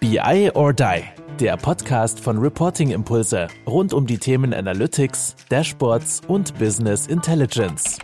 [0.00, 1.02] BI or Die,
[1.38, 7.98] der Podcast von Reporting Impulse rund um die Themen Analytics, Dashboards und Business Intelligence.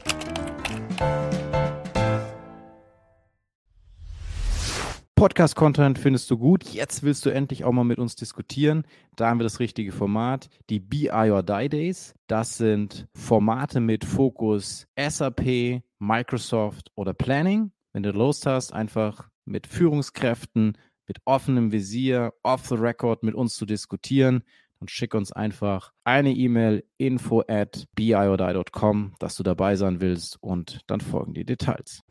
[5.14, 6.64] Podcast-Content findest du gut.
[6.64, 8.84] Jetzt willst du endlich auch mal mit uns diskutieren.
[9.16, 10.50] Da haben wir das richtige Format.
[10.68, 12.14] Die BI or Die Days.
[12.26, 17.72] Das sind Formate mit Fokus SAP, Microsoft oder Planning.
[17.94, 20.76] Wenn du Lust hast, einfach mit Führungskräften,
[21.06, 24.42] mit offenem Visier, off the record mit uns zu diskutieren,
[24.80, 30.80] dann schick uns einfach eine E-Mail info at biodie.com, dass du dabei sein willst und
[30.86, 32.02] dann folgen die Details.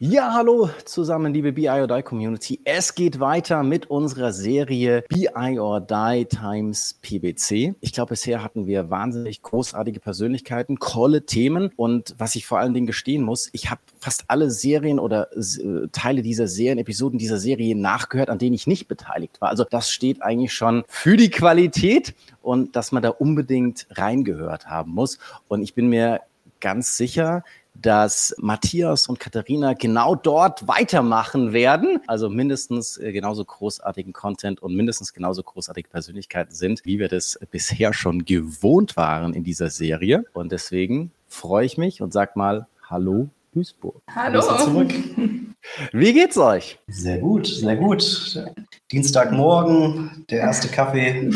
[0.00, 2.60] Ja, hallo zusammen, liebe BI or Die Community.
[2.64, 7.76] Es geht weiter mit unserer Serie BI or Die times PBC.
[7.80, 12.74] Ich glaube, bisher hatten wir wahnsinnig großartige Persönlichkeiten, tolle Themen und was ich vor allen
[12.74, 17.38] Dingen gestehen muss, ich habe fast alle Serien oder äh, Teile dieser Serien, Episoden dieser
[17.38, 19.50] Serie nachgehört, an denen ich nicht beteiligt war.
[19.50, 24.90] Also das steht eigentlich schon für die Qualität und dass man da unbedingt reingehört haben
[24.90, 25.20] muss.
[25.46, 26.22] Und ich bin mir
[26.58, 32.00] ganz sicher, dass Matthias und Katharina genau dort weitermachen werden.
[32.06, 37.38] Also mindestens äh, genauso großartigen Content und mindestens genauso großartige Persönlichkeiten sind, wie wir das
[37.50, 40.24] bisher schon gewohnt waren in dieser Serie.
[40.32, 44.02] Und deswegen freue ich mich und sag mal Hallo Duisburg.
[44.14, 44.40] Hallo.
[44.40, 44.92] Zurück.
[45.92, 46.78] Wie geht's euch?
[46.88, 48.44] Sehr gut, sehr gut.
[48.92, 51.30] Dienstagmorgen, der erste Kaffee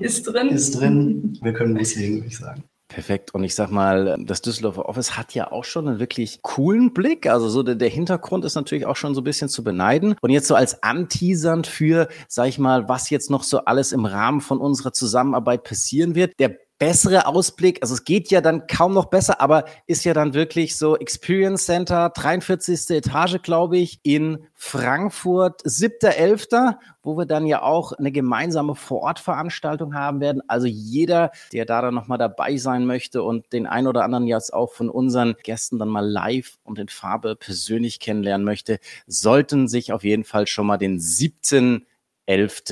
[0.00, 0.48] ist drin.
[0.48, 1.38] Ist drin.
[1.42, 2.64] Wir können loslegen, würde ich sagen.
[2.90, 3.32] Perfekt.
[3.34, 7.28] Und ich sag mal, das Düsseldorfer Office hat ja auch schon einen wirklich coolen Blick.
[7.28, 10.16] Also so der, der Hintergrund ist natürlich auch schon so ein bisschen zu beneiden.
[10.20, 14.06] Und jetzt so als Anteasern für, sag ich mal, was jetzt noch so alles im
[14.06, 16.32] Rahmen von unserer Zusammenarbeit passieren wird.
[16.40, 17.78] Der bessere Ausblick.
[17.82, 21.66] Also es geht ja dann kaum noch besser, aber ist ja dann wirklich so Experience
[21.66, 22.96] Center, 43.
[22.96, 30.20] Etage, glaube ich, in Frankfurt, 7.11., wo wir dann ja auch eine gemeinsame Vorortveranstaltung haben
[30.20, 30.42] werden.
[30.48, 34.52] Also jeder, der da dann nochmal dabei sein möchte und den ein oder anderen jetzt
[34.52, 39.92] auch von unseren Gästen dann mal live und in Farbe persönlich kennenlernen möchte, sollten sich
[39.92, 41.86] auf jeden Fall schon mal den 7.
[42.26, 42.62] 11.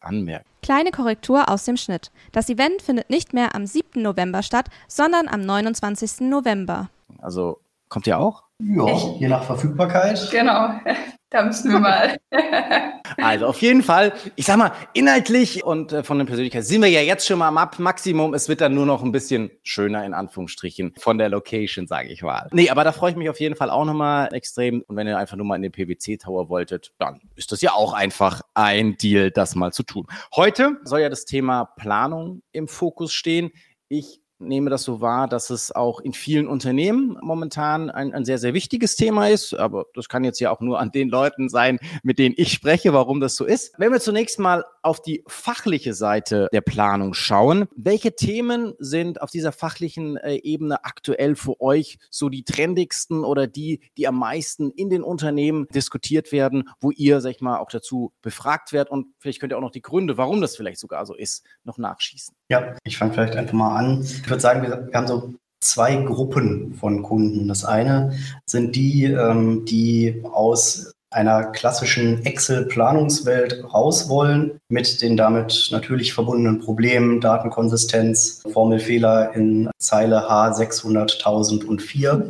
[0.00, 0.55] anmerken.
[0.66, 2.10] Kleine Korrektur aus dem Schnitt.
[2.32, 4.02] Das Event findet nicht mehr am 7.
[4.02, 6.22] November statt, sondern am 29.
[6.22, 6.90] November.
[7.18, 8.44] Also kommt ihr auch?
[8.58, 10.28] Ja, je nach Verfügbarkeit.
[10.30, 10.70] Genau.
[11.28, 12.16] Da müssen wir mal.
[13.16, 16.88] also auf jeden Fall, ich sag mal, inhaltlich und äh, von der Persönlichkeit sind wir
[16.88, 18.32] ja jetzt schon mal am Maximum.
[18.32, 22.22] Es wird dann nur noch ein bisschen schöner in Anführungsstrichen von der Location, sage ich
[22.22, 22.48] mal.
[22.52, 24.82] Nee, aber da freue ich mich auf jeden Fall auch nochmal extrem.
[24.86, 27.72] Und wenn ihr einfach nur mal in den PwC Tower wolltet, dann ist das ja
[27.72, 30.06] auch einfach ein Deal, das mal zu tun.
[30.36, 33.50] Heute soll ja das Thema Planung im Fokus stehen.
[33.88, 38.38] Ich nehme das so wahr, dass es auch in vielen Unternehmen momentan ein, ein, sehr,
[38.38, 39.54] sehr wichtiges Thema ist.
[39.54, 42.92] Aber das kann jetzt ja auch nur an den Leuten sein, mit denen ich spreche,
[42.92, 43.74] warum das so ist.
[43.78, 49.30] Wenn wir zunächst mal auf die fachliche Seite der Planung schauen, welche Themen sind auf
[49.30, 54.70] dieser fachlichen äh, Ebene aktuell für euch so die trendigsten oder die, die am meisten
[54.70, 59.08] in den Unternehmen diskutiert werden, wo ihr, sag ich mal, auch dazu befragt werdet und
[59.18, 62.34] vielleicht könnt ihr auch noch die Gründe, warum das vielleicht sogar so ist, noch nachschießen?
[62.48, 64.02] Ja, ich fange vielleicht einfach mal an.
[64.02, 67.48] Ich würde sagen, wir, haben so zwei Gruppen von Kunden.
[67.48, 75.68] Das eine sind die, ähm, die aus einer klassischen Excel-Planungswelt raus wollen, mit den damit
[75.70, 82.24] natürlich verbundenen Problemen, Datenkonsistenz, Formelfehler in Zeile H600.004.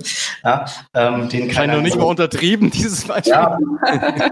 [0.45, 3.33] Ja, ähm, den kann nur nicht mal untertrieben, dieses Beispiel.
[3.33, 3.59] Ja.
[3.93, 4.31] ja.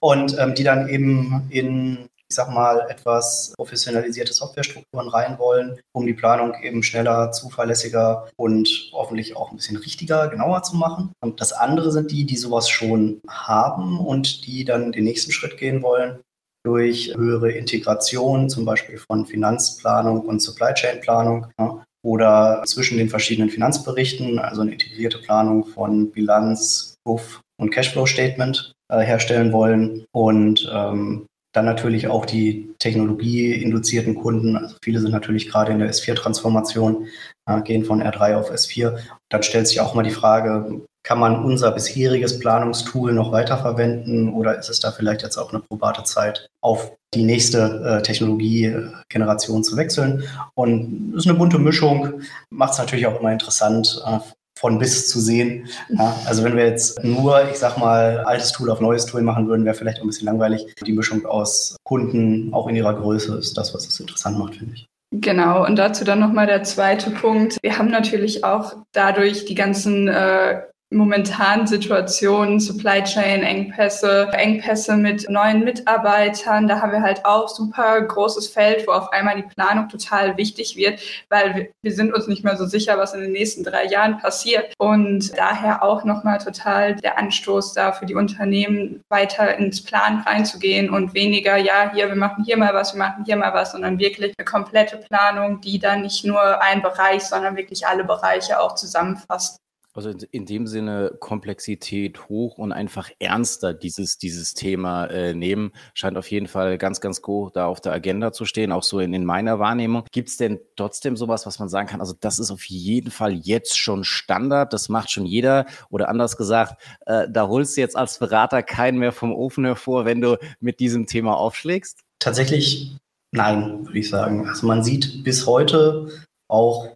[0.00, 6.04] Und ähm, die dann eben in ich sag mal, etwas professionalisierte Softwarestrukturen rein wollen, um
[6.04, 11.12] die Planung eben schneller, zuverlässiger und hoffentlich auch ein bisschen richtiger, genauer zu machen.
[11.22, 15.58] Und das andere sind die, die sowas schon haben und die dann den nächsten Schritt
[15.58, 16.18] gehen wollen
[16.66, 21.46] durch höhere Integration, zum Beispiel von Finanzplanung und Supply Chain Planung.
[21.60, 28.06] Ja, oder zwischen den verschiedenen Finanzberichten, also eine integrierte Planung von Bilanz, Buff und Cashflow
[28.06, 34.56] Statement äh, herstellen wollen und ähm, dann natürlich auch die technologieinduzierten Kunden.
[34.56, 37.06] Also viele sind natürlich gerade in der S4-Transformation,
[37.46, 38.98] äh, gehen von R3 auf S4.
[39.30, 44.58] Dann stellt sich auch mal die Frage, kann man unser bisheriges Planungstool noch weiterverwenden oder
[44.58, 49.76] ist es da vielleicht jetzt auch eine probate Zeit, auf die nächste äh, Technologiegeneration zu
[49.76, 50.24] wechseln?
[50.54, 54.18] Und es ist eine bunte Mischung, macht es natürlich auch immer interessant, äh,
[54.64, 55.68] von bis zu sehen.
[55.90, 59.46] Ja, also wenn wir jetzt nur, ich sag mal, altes Tool auf neues Tool machen
[59.46, 60.74] würden, wäre vielleicht ein bisschen langweilig.
[60.86, 64.76] Die Mischung aus Kunden, auch in ihrer Größe, ist das, was es interessant macht, finde
[64.76, 64.86] ich.
[65.12, 67.58] Genau, und dazu dann nochmal der zweite Punkt.
[67.60, 70.62] Wir haben natürlich auch dadurch die ganzen äh,
[70.94, 76.68] momentanen Situationen, Supply Chain Engpässe, Engpässe mit neuen Mitarbeitern.
[76.68, 80.76] Da haben wir halt auch super großes Feld, wo auf einmal die Planung total wichtig
[80.76, 83.86] wird, weil wir, wir sind uns nicht mehr so sicher, was in den nächsten drei
[83.86, 84.72] Jahren passiert.
[84.78, 90.90] Und daher auch nochmal total der Anstoß da für die Unternehmen weiter ins Plan reinzugehen
[90.90, 93.98] und weniger, ja, hier, wir machen hier mal was, wir machen hier mal was, sondern
[93.98, 98.74] wirklich eine komplette Planung, die dann nicht nur ein Bereich, sondern wirklich alle Bereiche auch
[98.74, 99.58] zusammenfasst.
[99.96, 106.18] Also in dem Sinne Komplexität hoch und einfach ernster dieses, dieses Thema äh, nehmen, scheint
[106.18, 109.14] auf jeden Fall ganz, ganz groß da auf der Agenda zu stehen, auch so in,
[109.14, 110.04] in meiner Wahrnehmung.
[110.10, 113.34] Gibt es denn trotzdem sowas, was man sagen kann, also das ist auf jeden Fall
[113.34, 117.96] jetzt schon Standard, das macht schon jeder oder anders gesagt, äh, da holst du jetzt
[117.96, 122.00] als Berater keinen mehr vom Ofen hervor, wenn du mit diesem Thema aufschlägst?
[122.18, 122.96] Tatsächlich
[123.30, 124.48] nein, würde ich sagen.
[124.48, 126.08] Also man sieht bis heute
[126.48, 126.94] auch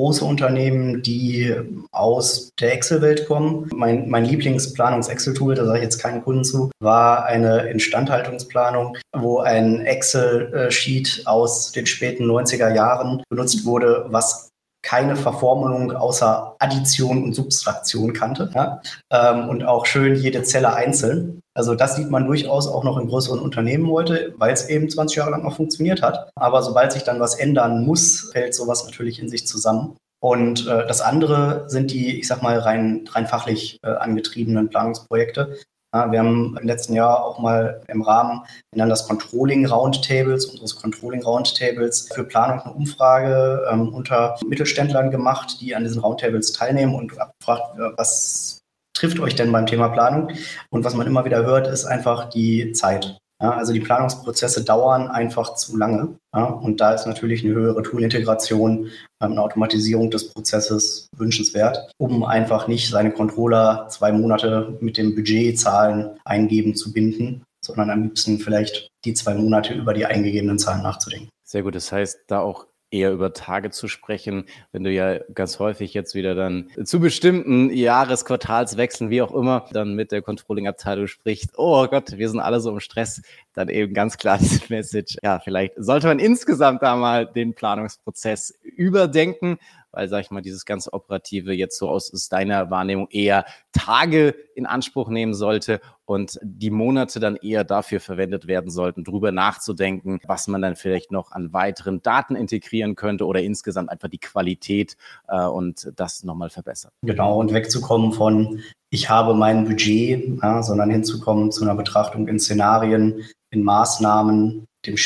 [0.00, 1.54] große Unternehmen, die
[1.92, 3.68] aus der Excel-Welt kommen.
[3.74, 9.82] Mein, mein Lieblingsplanungs-Excel-Tool, da sage ich jetzt keinen Kunden zu, war eine Instandhaltungsplanung, wo ein
[9.82, 14.49] Excel-Sheet aus den späten 90er Jahren benutzt wurde, was
[14.82, 18.50] keine Verformelung außer Addition und Subtraktion kannte.
[18.54, 18.80] Ja?
[19.10, 21.40] Ähm, und auch schön jede Zelle einzeln.
[21.54, 25.16] Also das sieht man durchaus auch noch in größeren Unternehmen heute, weil es eben 20
[25.16, 26.30] Jahre lang noch funktioniert hat.
[26.34, 29.96] Aber sobald sich dann was ändern muss, fällt sowas natürlich in sich zusammen.
[30.22, 35.56] Und äh, das andere sind die, ich sag mal, rein, rein fachlich äh, angetriebenen Planungsprojekte.
[35.92, 40.46] Ja, wir haben im letzten Jahr auch mal im Rahmen, wir nennen das Controlling Roundtables,
[40.46, 46.52] unseres Controlling Roundtables für Planung eine Umfrage ähm, unter Mittelständlern gemacht, die an diesen Roundtables
[46.52, 48.60] teilnehmen und gefragt, äh, was
[48.94, 50.30] trifft euch denn beim Thema Planung?
[50.70, 53.19] Und was man immer wieder hört, ist einfach die Zeit.
[53.40, 56.16] Ja, also die Planungsprozesse dauern einfach zu lange.
[56.34, 58.86] Ja, und da ist natürlich eine höhere Toolintegration,
[59.22, 65.14] ähm, eine Automatisierung des Prozesses wünschenswert, um einfach nicht seine Controller zwei Monate mit dem
[65.14, 70.82] Budgetzahlen eingeben zu binden, sondern am liebsten vielleicht die zwei Monate über die eingegebenen Zahlen
[70.82, 71.30] nachzudenken.
[71.44, 71.74] Sehr gut.
[71.74, 76.14] Das heißt, da auch eher über Tage zu sprechen, wenn du ja ganz häufig jetzt
[76.14, 82.18] wieder dann zu bestimmten Jahresquartalswechseln, wie auch immer, dann mit der Controlling-Abteilung sprichst, oh Gott,
[82.18, 83.22] wir sind alle so im Stress,
[83.54, 88.54] dann eben ganz klar diese Message, ja, vielleicht sollte man insgesamt da mal den Planungsprozess
[88.62, 89.58] überdenken
[89.92, 94.34] weil, sag ich mal, dieses ganze Operative jetzt so aus, aus deiner Wahrnehmung eher Tage
[94.54, 100.20] in Anspruch nehmen sollte und die Monate dann eher dafür verwendet werden sollten, drüber nachzudenken,
[100.26, 104.96] was man dann vielleicht noch an weiteren Daten integrieren könnte oder insgesamt einfach die Qualität
[105.28, 106.92] äh, und das nochmal verbessern.
[107.02, 108.60] Genau, und wegzukommen von
[108.92, 114.96] ich habe mein Budget, ja, sondern hinzukommen zu einer Betrachtung in Szenarien, in Maßnahmen, den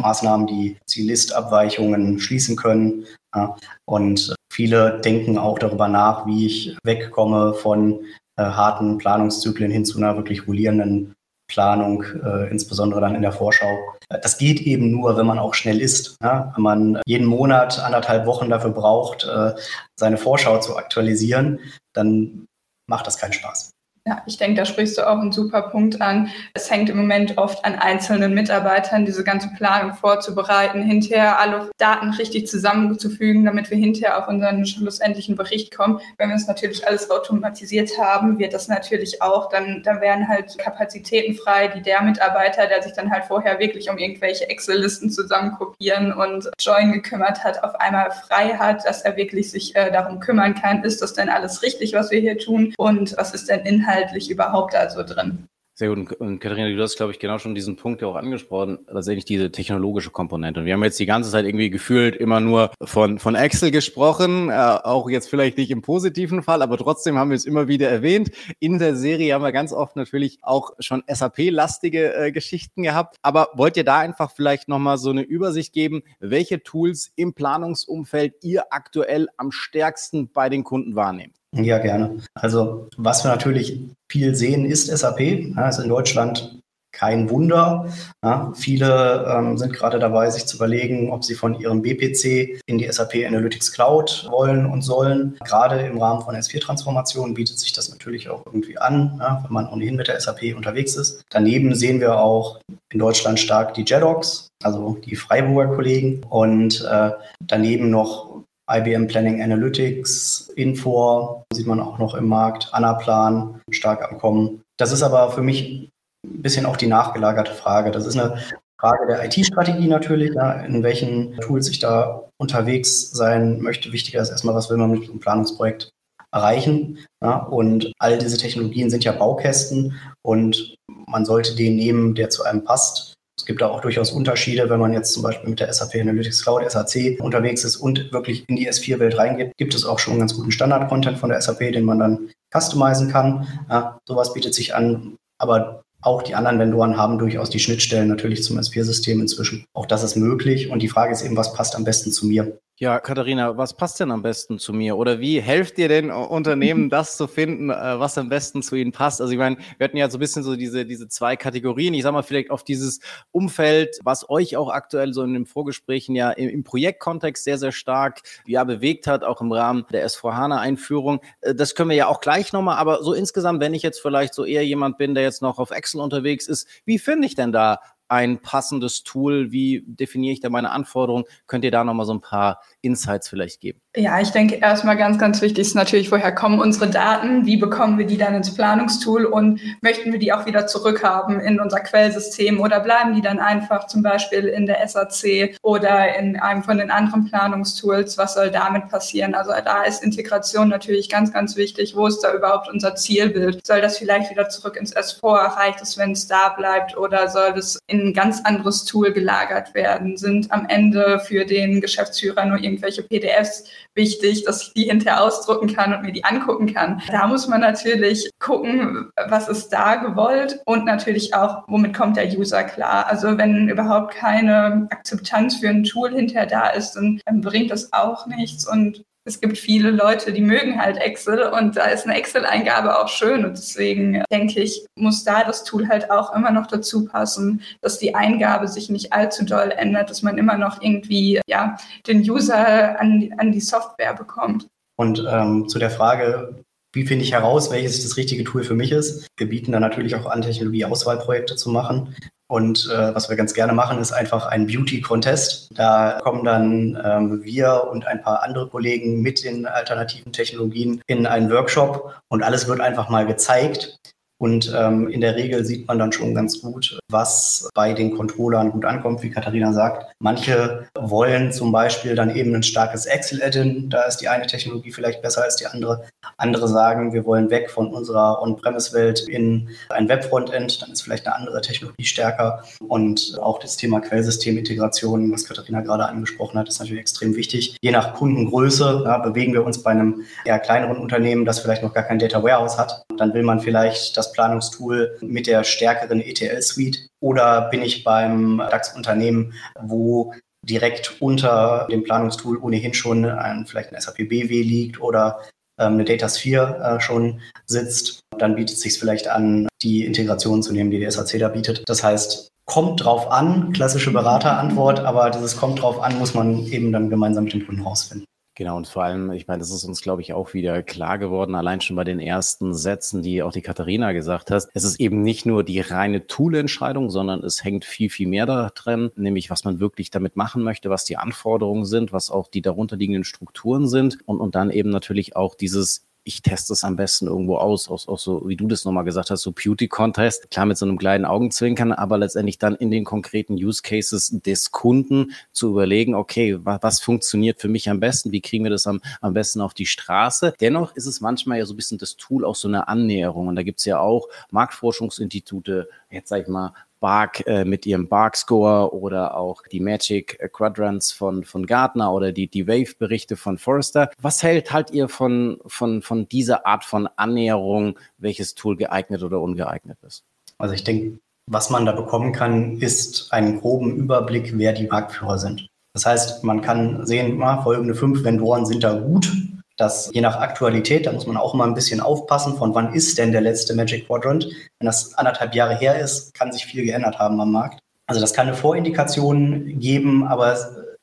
[0.00, 3.06] Maßnahmen, die Ziellistabweichungen schließen können.
[3.34, 3.56] Ja.
[3.84, 8.04] Und viele denken auch darüber nach, wie ich wegkomme von
[8.36, 11.14] äh, harten Planungszyklen hin zu einer wirklich rollierenden
[11.50, 13.78] Planung, äh, insbesondere dann in der Vorschau.
[14.08, 16.16] Das geht eben nur, wenn man auch schnell ist.
[16.22, 16.52] Ja?
[16.54, 19.52] Wenn man jeden Monat anderthalb Wochen dafür braucht, äh,
[19.98, 21.58] seine Vorschau zu aktualisieren,
[21.92, 22.46] dann
[22.88, 23.70] macht das keinen Spaß.
[24.10, 26.30] Ja, ich denke, da sprichst du auch einen super Punkt an.
[26.52, 32.10] Es hängt im Moment oft an einzelnen Mitarbeitern, diese ganze Planung vorzubereiten, hinterher alle Daten
[32.14, 36.00] richtig zusammenzufügen, damit wir hinterher auf unseren schlussendlichen Bericht kommen.
[36.18, 40.58] Wenn wir es natürlich alles automatisiert haben, wird das natürlich auch, dann, dann wären halt
[40.58, 46.12] Kapazitäten frei, die der Mitarbeiter, der sich dann halt vorher wirklich um irgendwelche Excel-Listen zusammenkopieren
[46.12, 50.56] und Join gekümmert hat, auf einmal frei hat, dass er wirklich sich äh, darum kümmern
[50.56, 53.99] kann, ist das denn alles richtig, was wir hier tun und was ist denn Inhalt
[54.00, 55.46] inhaltlich überhaupt da so drin.
[55.74, 56.12] Sehr gut.
[56.12, 59.50] Und Katharina, du hast, glaube ich, genau schon diesen Punkt ja auch angesprochen, tatsächlich diese
[59.50, 60.60] technologische Komponente.
[60.60, 64.50] Und wir haben jetzt die ganze Zeit irgendwie gefühlt immer nur von, von Excel gesprochen,
[64.50, 67.88] äh, auch jetzt vielleicht nicht im positiven Fall, aber trotzdem haben wir es immer wieder
[67.88, 68.30] erwähnt.
[68.58, 73.16] In der Serie haben wir ganz oft natürlich auch schon SAP-lastige äh, Geschichten gehabt.
[73.22, 78.34] Aber wollt ihr da einfach vielleicht nochmal so eine Übersicht geben, welche Tools im Planungsumfeld
[78.42, 81.39] ihr aktuell am stärksten bei den Kunden wahrnehmt?
[81.56, 82.18] Ja, gerne.
[82.34, 83.80] Also was wir natürlich
[84.10, 85.54] viel sehen, ist SAP.
[85.56, 86.60] Das ist in Deutschland
[86.92, 87.88] kein Wunder.
[88.22, 92.78] Ja, viele ähm, sind gerade dabei, sich zu überlegen, ob sie von ihrem BPC in
[92.78, 95.36] die SAP Analytics Cloud wollen und sollen.
[95.44, 99.68] Gerade im Rahmen von S4-Transformationen bietet sich das natürlich auch irgendwie an, ja, wenn man
[99.68, 101.22] ohnehin mit der SAP unterwegs ist.
[101.30, 102.60] Daneben sehen wir auch
[102.92, 108.30] in Deutschland stark die JEDOCs, also die Freiburger Kollegen, und äh, daneben noch
[108.70, 114.62] IBM Planning Analytics, Infor sieht man auch noch im Markt, Anaplan stark am Kommen.
[114.78, 115.90] Das ist aber für mich
[116.24, 117.90] ein bisschen auch die nachgelagerte Frage.
[117.90, 118.38] Das ist eine
[118.80, 123.92] Frage der IT-Strategie natürlich, ja, in welchen Tools ich da unterwegs sein möchte.
[123.92, 125.90] Wichtiger ist erstmal, was will man mit einem Planungsprojekt
[126.32, 126.98] erreichen.
[127.22, 132.44] Ja, und all diese Technologien sind ja Baukästen und man sollte den nehmen, der zu
[132.44, 133.09] einem passt.
[133.50, 136.70] Gibt da auch durchaus Unterschiede, wenn man jetzt zum Beispiel mit der SAP Analytics Cloud,
[136.70, 140.52] SAC, unterwegs ist und wirklich in die S4-Welt reingeht, gibt es auch schon ganz guten
[140.52, 143.48] Standard-Content von der SAP, den man dann customizen kann.
[143.68, 145.16] Ja, sowas bietet sich an.
[145.38, 149.64] Aber auch die anderen Vendoren haben durchaus die Schnittstellen natürlich zum S4-System inzwischen.
[149.74, 150.70] Auch das ist möglich.
[150.70, 152.56] Und die Frage ist eben, was passt am besten zu mir?
[152.82, 154.96] Ja, Katharina, was passt denn am besten zu mir?
[154.96, 158.90] Oder wie helft ihr den Unternehmen, das zu finden, äh, was am besten zu ihnen
[158.90, 159.20] passt?
[159.20, 161.92] Also ich meine, wir hatten ja so ein bisschen so diese, diese zwei Kategorien.
[161.92, 163.00] Ich sag mal vielleicht auf dieses
[163.32, 167.72] Umfeld, was euch auch aktuell so in den Vorgesprächen ja im, im Projektkontext sehr, sehr
[167.72, 171.20] stark ja bewegt hat, auch im Rahmen der S4HANA-Einführung.
[171.42, 174.32] Äh, das können wir ja auch gleich nochmal, aber so insgesamt, wenn ich jetzt vielleicht
[174.32, 177.52] so eher jemand bin, der jetzt noch auf Excel unterwegs ist, wie finde ich denn
[177.52, 179.52] da ein passendes Tool?
[179.52, 181.24] Wie definiere ich da meine Anforderungen?
[181.46, 183.80] Könnt ihr da nochmal so ein paar Insights vielleicht geben?
[183.96, 187.44] Ja, ich denke erstmal ganz, ganz wichtig ist natürlich, woher kommen unsere Daten?
[187.44, 191.58] Wie bekommen wir die dann ins Planungstool und möchten wir die auch wieder zurückhaben in
[191.58, 196.62] unser Quellsystem oder bleiben die dann einfach zum Beispiel in der SAC oder in einem
[196.62, 198.16] von den anderen Planungstools?
[198.16, 199.34] Was soll damit passieren?
[199.34, 201.96] Also da ist Integration natürlich ganz, ganz wichtig.
[201.96, 203.66] Wo ist da überhaupt unser Zielbild?
[203.66, 205.56] Soll das vielleicht wieder zurück ins S4?
[205.56, 209.74] Reicht es, wenn es da bleibt oder soll es in ein ganz anderes Tool gelagert
[209.74, 210.16] werden?
[210.16, 215.74] Sind am Ende für den Geschäftsführer nur irgendwelche PDFs wichtig, dass ich die hinterher ausdrucken
[215.74, 217.02] kann und mir die angucken kann.
[217.10, 222.28] Da muss man natürlich gucken, was ist da gewollt und natürlich auch, womit kommt der
[222.28, 223.06] User klar.
[223.06, 228.26] Also wenn überhaupt keine Akzeptanz für ein Tool hinterher da ist, dann bringt das auch
[228.26, 232.98] nichts und es gibt viele Leute, die mögen halt Excel und da ist eine Excel-Eingabe
[232.98, 237.04] auch schön und deswegen denke ich, muss da das Tool halt auch immer noch dazu
[237.04, 241.76] passen, dass die Eingabe sich nicht allzu doll ändert, dass man immer noch irgendwie ja
[242.06, 244.66] den User an, an die Software bekommt.
[244.96, 246.62] Und ähm, zu der Frage,
[246.92, 249.26] wie finde ich heraus, welches das richtige Tool für mich ist?
[249.36, 252.14] Wir bieten da natürlich auch an, Technologie-Auswahlprojekte zu machen.
[252.50, 255.70] Und äh, was wir ganz gerne machen, ist einfach ein Beauty-Contest.
[255.72, 261.26] Da kommen dann ähm, wir und ein paar andere Kollegen mit den alternativen Technologien in
[261.26, 264.00] einen Workshop und alles wird einfach mal gezeigt.
[264.40, 268.72] Und ähm, in der Regel sieht man dann schon ganz gut, was bei den Controllern
[268.72, 270.06] gut ankommt, wie Katharina sagt.
[270.18, 273.90] Manche wollen zum Beispiel dann eben ein starkes Excel-Add-in.
[273.90, 276.04] Da ist die eine Technologie vielleicht besser als die andere.
[276.38, 280.80] Andere sagen, wir wollen weg von unserer On-Premise-Welt in ein Web-Frontend.
[280.80, 282.62] Dann ist vielleicht eine andere Technologie stärker.
[282.88, 287.76] Und auch das Thema Quellsystemintegration, was Katharina gerade angesprochen hat, ist natürlich extrem wichtig.
[287.82, 291.92] Je nach Kundengröße ja, bewegen wir uns bei einem eher kleineren Unternehmen, das vielleicht noch
[291.92, 293.04] gar kein Data Warehouse hat.
[293.18, 300.34] Dann will man vielleicht Planungstool mit der stärkeren ETL-Suite oder bin ich beim DAX-Unternehmen, wo
[300.62, 305.40] direkt unter dem Planungstool ohnehin schon ein, vielleicht ein SAP BW liegt oder
[305.78, 310.72] ähm, eine Datasphere äh, schon sitzt, dann bietet es sich vielleicht an, die Integration zu
[310.72, 311.88] nehmen, die der SAC da bietet.
[311.88, 316.92] Das heißt, kommt drauf an, klassische Beraterantwort, aber dieses kommt drauf an, muss man eben
[316.92, 318.26] dann gemeinsam mit dem Kunden rausfinden.
[318.60, 321.54] Genau, und vor allem, ich meine, das ist uns, glaube ich, auch wieder klar geworden,
[321.54, 324.68] allein schon bei den ersten Sätzen, die auch die Katharina gesagt hat.
[324.74, 328.68] Es ist eben nicht nur die reine Tool-Entscheidung, sondern es hängt viel, viel mehr da
[328.68, 332.60] drin, nämlich was man wirklich damit machen möchte, was die Anforderungen sind, was auch die
[332.60, 337.26] darunterliegenden Strukturen sind und, und dann eben natürlich auch dieses ich teste es am besten
[337.26, 340.78] irgendwo aus, auch, auch so, wie du das nochmal gesagt hast, so Beauty-Contest, klar mit
[340.78, 345.70] so einem kleinen Augenzwinkern, aber letztendlich dann in den konkreten Use Cases des Kunden zu
[345.70, 349.60] überlegen, okay, was, funktioniert für mich am besten, wie kriegen wir das am, am besten
[349.60, 350.54] auf die Straße.
[350.60, 353.56] Dennoch ist es manchmal ja so ein bisschen das Tool auch so eine Annäherung und
[353.56, 358.94] da gibt's ja auch Marktforschungsinstitute, jetzt sag ich mal, Bark äh, mit ihrem Bark Score
[358.94, 364.10] oder auch die Magic Quadrants von, von Gartner oder die, die Wave-Berichte von Forrester.
[364.20, 369.40] Was hält halt ihr von, von, von dieser Art von Annäherung, welches Tool geeignet oder
[369.40, 370.24] ungeeignet ist?
[370.58, 375.38] Also ich denke, was man da bekommen kann, ist einen groben Überblick, wer die Marktführer
[375.38, 375.68] sind.
[375.94, 379.32] Das heißt, man kann sehen, na, folgende fünf Vendoren sind da gut
[379.80, 383.18] dass je nach Aktualität, da muss man auch immer ein bisschen aufpassen, von wann ist
[383.18, 384.44] denn der letzte Magic Quadrant.
[384.78, 387.80] Wenn das anderthalb Jahre her ist, kann sich viel geändert haben am Markt.
[388.06, 390.56] Also das kann eine Vorindikation geben, aber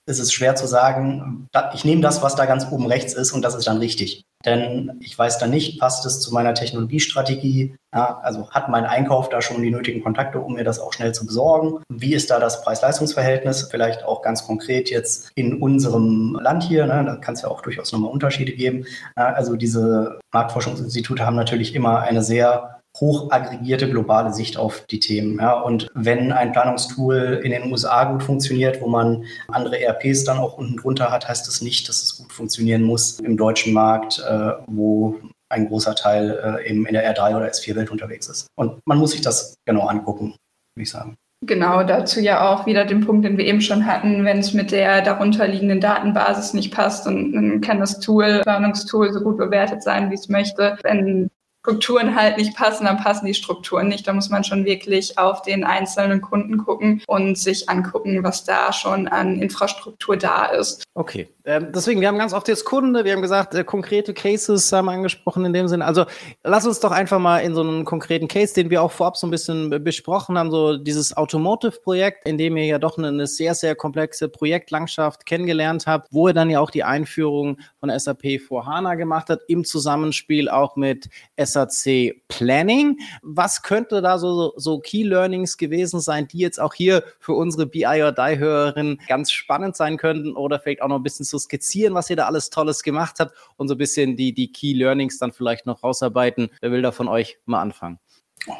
[0.06, 3.42] es ist schwer zu sagen, ich nehme das, was da ganz oben rechts ist und
[3.42, 4.24] das ist dann richtig.
[4.46, 7.76] Denn ich weiß dann nicht, passt es zu meiner Technologiestrategie?
[7.94, 11.14] Ja, also hat mein Einkauf da schon die nötigen Kontakte, um mir das auch schnell
[11.14, 11.82] zu besorgen?
[11.90, 13.68] Wie ist da das Preis-Leistungs-Verhältnis?
[13.72, 16.86] Vielleicht auch ganz konkret jetzt in unserem Land hier.
[16.86, 17.04] Ne?
[17.04, 18.86] Da kann es ja auch durchaus nochmal Unterschiede geben.
[19.18, 25.00] Ja, also diese Marktforschungsinstitute haben natürlich immer eine sehr hoch aggregierte globale Sicht auf die
[25.00, 25.40] Themen.
[25.40, 25.60] Ja.
[25.60, 30.58] Und wenn ein Planungstool in den USA gut funktioniert, wo man andere ERPs dann auch
[30.58, 34.52] unten drunter hat, heißt das nicht, dass es gut funktionieren muss im deutschen Markt, äh,
[34.68, 38.48] wo ein großer Teil äh, eben in der R3 oder S4-Welt unterwegs ist.
[38.56, 40.36] Und man muss sich das genau angucken,
[40.76, 41.16] würde ich sagen.
[41.46, 44.72] Genau, dazu ja auch wieder den Punkt, den wir eben schon hatten, wenn es mit
[44.72, 50.10] der darunterliegenden Datenbasis nicht passt, dann, dann kann das Tool, Planungstool so gut bewertet sein,
[50.10, 50.78] wie es möchte.
[50.82, 51.30] Wenn
[51.68, 54.08] Strukturen halt nicht passen, dann passen die Strukturen nicht.
[54.08, 58.72] Da muss man schon wirklich auf den einzelnen Kunden gucken und sich angucken, was da
[58.72, 60.86] schon an Infrastruktur da ist.
[60.94, 64.70] Okay, ähm, deswegen, wir haben ganz oft jetzt Kunde, wir haben gesagt, äh, konkrete Cases
[64.74, 65.86] haben wir angesprochen in dem Sinne.
[65.86, 66.04] Also
[66.44, 69.26] lass uns doch einfach mal in so einen konkreten Case, den wir auch vorab so
[69.26, 73.56] ein bisschen besprochen haben, so dieses Automotive-Projekt, in dem ihr ja doch eine, eine sehr,
[73.56, 78.66] sehr komplexe Projektlandschaft kennengelernt habt, wo ihr dann ja auch die Einführung von SAP vor
[78.66, 81.08] HANA gemacht habt, im Zusammenspiel auch mit
[81.42, 82.98] SAC Planning.
[83.22, 87.68] Was könnte da so, so Key Learnings gewesen sein, die jetzt auch hier für unsere
[87.68, 91.37] BI or Die Hörerinnen ganz spannend sein könnten oder vielleicht auch noch ein bisschen zu
[91.38, 94.74] skizzieren, was ihr da alles Tolles gemacht habt und so ein bisschen die, die Key
[94.74, 96.50] Learnings dann vielleicht noch rausarbeiten.
[96.62, 98.00] Wer will da von euch mal anfangen?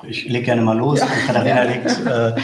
[0.08, 1.00] Ich lege gerne mal los.
[1.00, 1.06] Ja.
[1.06, 2.36] Katharina legt äh,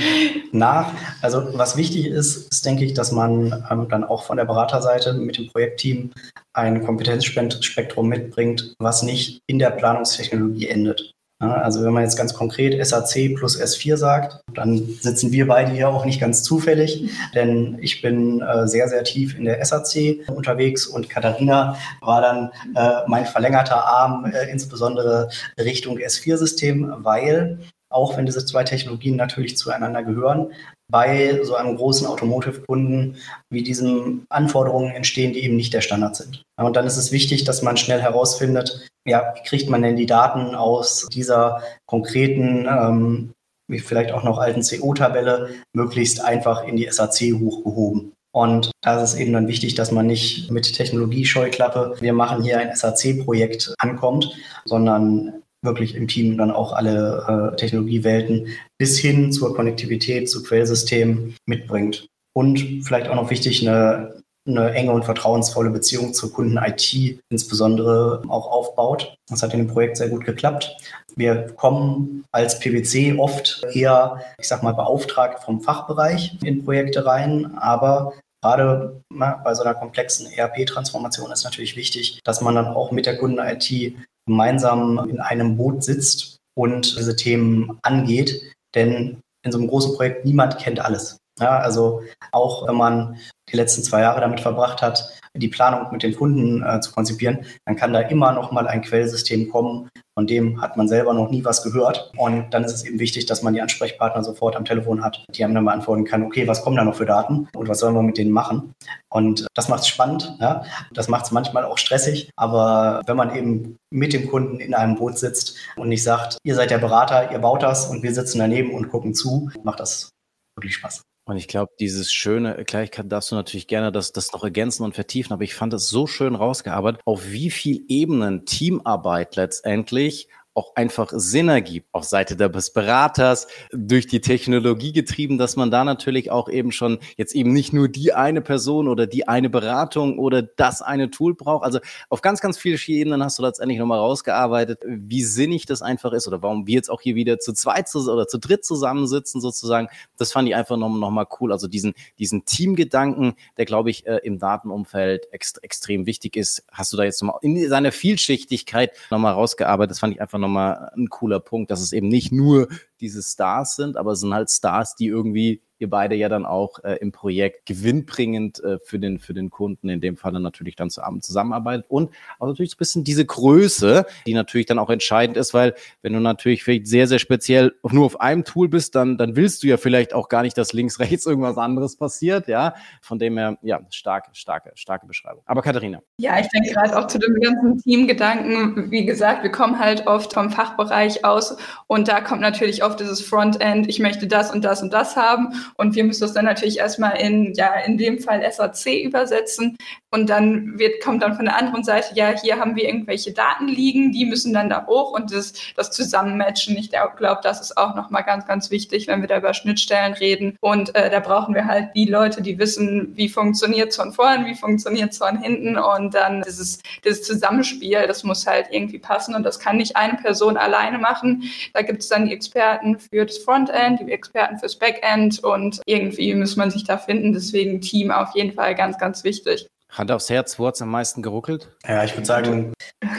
[0.51, 0.93] nach.
[1.21, 5.13] Also was wichtig ist, ist, denke ich, dass man ähm, dann auch von der Beraterseite
[5.13, 6.11] mit dem Projektteam
[6.53, 11.13] ein Kompetenzspektrum mitbringt, was nicht in der Planungstechnologie endet.
[11.39, 15.89] Also wenn man jetzt ganz konkret SAC plus S4 sagt, dann sitzen wir beide hier
[15.89, 20.87] auch nicht ganz zufällig, denn ich bin äh, sehr, sehr tief in der SAC unterwegs
[20.87, 27.59] und Katharina war dann äh, mein verlängerter Arm, äh, insbesondere Richtung S4-System, weil
[27.89, 30.51] auch wenn diese zwei Technologien natürlich zueinander gehören,
[30.91, 33.17] bei so einem großen Automotive-Kunden
[33.49, 36.43] wie diesen Anforderungen entstehen, die eben nicht der Standard sind.
[36.57, 40.05] Und dann ist es wichtig, dass man schnell herausfindet, ja, wie kriegt man denn die
[40.05, 43.33] Daten aus dieser konkreten, ähm,
[43.79, 48.13] vielleicht auch noch alten CO-Tabelle, möglichst einfach in die SAC hochgehoben.
[48.35, 52.59] Und da ist es eben dann wichtig, dass man nicht mit Technologiescheuklappe, wir machen hier
[52.59, 54.31] ein SAC-Projekt ankommt,
[54.65, 61.35] sondern wirklich im Team dann auch alle äh, Technologiewelten bis hin zur Konnektivität, zu Quellsystemen
[61.45, 62.07] mitbringt.
[62.35, 68.47] Und vielleicht auch noch wichtig, eine, eine enge und vertrauensvolle Beziehung zur Kunden-IT insbesondere auch
[68.47, 69.15] aufbaut.
[69.29, 70.75] Das hat in dem Projekt sehr gut geklappt.
[71.15, 77.57] Wir kommen als PwC oft eher, ich sag mal, beauftragt vom Fachbereich in Projekte rein,
[77.57, 82.91] aber Gerade na, bei so einer komplexen ERP-Transformation ist natürlich wichtig, dass man dann auch
[82.91, 83.95] mit der Kunden-IT
[84.27, 88.53] gemeinsam in einem Boot sitzt und diese Themen angeht.
[88.75, 91.19] Denn in so einem großen Projekt niemand kennt alles.
[91.39, 93.17] Ja, also auch wenn man
[93.51, 97.45] die letzten zwei Jahre damit verbracht hat, die Planung mit den Kunden äh, zu konzipieren,
[97.65, 101.31] dann kann da immer noch mal ein Quellsystem kommen, von dem hat man selber noch
[101.31, 102.11] nie was gehört.
[102.17, 105.43] Und dann ist es eben wichtig, dass man die Ansprechpartner sofort am Telefon hat, die
[105.43, 108.03] einem dann beantworten kann, okay, was kommen da noch für Daten und was sollen wir
[108.03, 108.73] mit denen machen?
[109.09, 110.63] Und das macht es spannend, ja?
[110.91, 114.95] das macht es manchmal auch stressig, aber wenn man eben mit dem Kunden in einem
[114.95, 118.37] Boot sitzt und nicht sagt, ihr seid der Berater, ihr baut das und wir sitzen
[118.37, 120.11] daneben und gucken zu, macht das
[120.55, 121.01] wirklich Spaß.
[121.25, 124.93] Und ich glaube, dieses schöne, gleich darfst du natürlich gerne das, das noch ergänzen und
[124.93, 130.75] vertiefen, aber ich fand es so schön rausgearbeitet, auf wie viel Ebenen Teamarbeit letztendlich auch
[130.75, 136.31] einfach Sinn ergibt, auf Seite des Beraters, durch die Technologie getrieben, dass man da natürlich
[136.31, 140.41] auch eben schon jetzt eben nicht nur die eine Person oder die eine Beratung oder
[140.43, 141.63] das eine Tool braucht.
[141.63, 146.13] Also auf ganz, ganz vielen Ebenen hast du letztendlich nochmal rausgearbeitet, wie sinnig das einfach
[146.13, 149.87] ist oder warum wir jetzt auch hier wieder zu zweit oder zu dritt zusammensitzen sozusagen.
[150.17, 151.51] Das fand ich einfach nochmal noch cool.
[151.51, 156.93] Also diesen, diesen Teamgedanken, der glaube ich äh, im Datenumfeld ext extrem wichtig ist, hast
[156.93, 159.91] du da jetzt nochmal in seiner Vielschichtigkeit nochmal rausgearbeitet.
[159.91, 162.67] Das fand ich einfach nochmal ein cooler Punkt, dass es eben nicht nur
[163.03, 166.79] diese Stars sind, aber es sind halt Stars, die irgendwie ihr beide ja dann auch
[166.83, 170.75] äh, im Projekt gewinnbringend äh, für, den, für den Kunden in dem Fall dann natürlich
[170.75, 175.37] dann zusammenarbeitet und auch natürlich so ein bisschen diese Größe, die natürlich dann auch entscheidend
[175.37, 179.17] ist, weil wenn du natürlich vielleicht sehr, sehr speziell nur auf einem Tool bist, dann,
[179.17, 182.73] dann willst du ja vielleicht auch gar nicht, dass links, rechts irgendwas anderes passiert, ja.
[183.01, 185.43] Von dem her, ja, starke, starke, starke Beschreibung.
[185.45, 186.01] Aber Katharina.
[186.17, 190.33] Ja, ich denke gerade auch zu dem ganzen Teamgedanken, wie gesagt, wir kommen halt oft
[190.33, 194.81] vom Fachbereich aus und da kommt natürlich oft dieses Frontend, ich möchte das und das
[194.81, 198.43] und das haben und wir müssen das dann natürlich erstmal in, ja, in dem Fall
[198.51, 199.77] SAC übersetzen.
[200.13, 203.67] Und dann wird, kommt dann von der anderen Seite, ja, hier haben wir irgendwelche Daten
[203.67, 206.77] liegen, die müssen dann da hoch und das, das Zusammenmatchen.
[206.77, 210.55] Ich glaube, das ist auch nochmal ganz, ganz wichtig, wenn wir da über Schnittstellen reden.
[210.61, 214.53] Und äh, da brauchen wir halt die Leute, die wissen, wie funktioniert von vorn, wie
[214.53, 219.59] funktioniert von hinten und dann dieses, dieses Zusammenspiel, das muss halt irgendwie passen und das
[219.59, 221.43] kann nicht eine Person alleine machen.
[221.73, 226.35] Da gibt es dann die Experten für das Frontend, die Experten fürs Backend und irgendwie
[226.35, 227.33] muss man sich da finden.
[227.33, 229.67] Deswegen Team auf jeden Fall ganz, ganz wichtig.
[229.93, 231.69] Hand aufs Herz, wo hat es am meisten geruckelt?
[231.87, 232.73] Ja, ich würde sagen,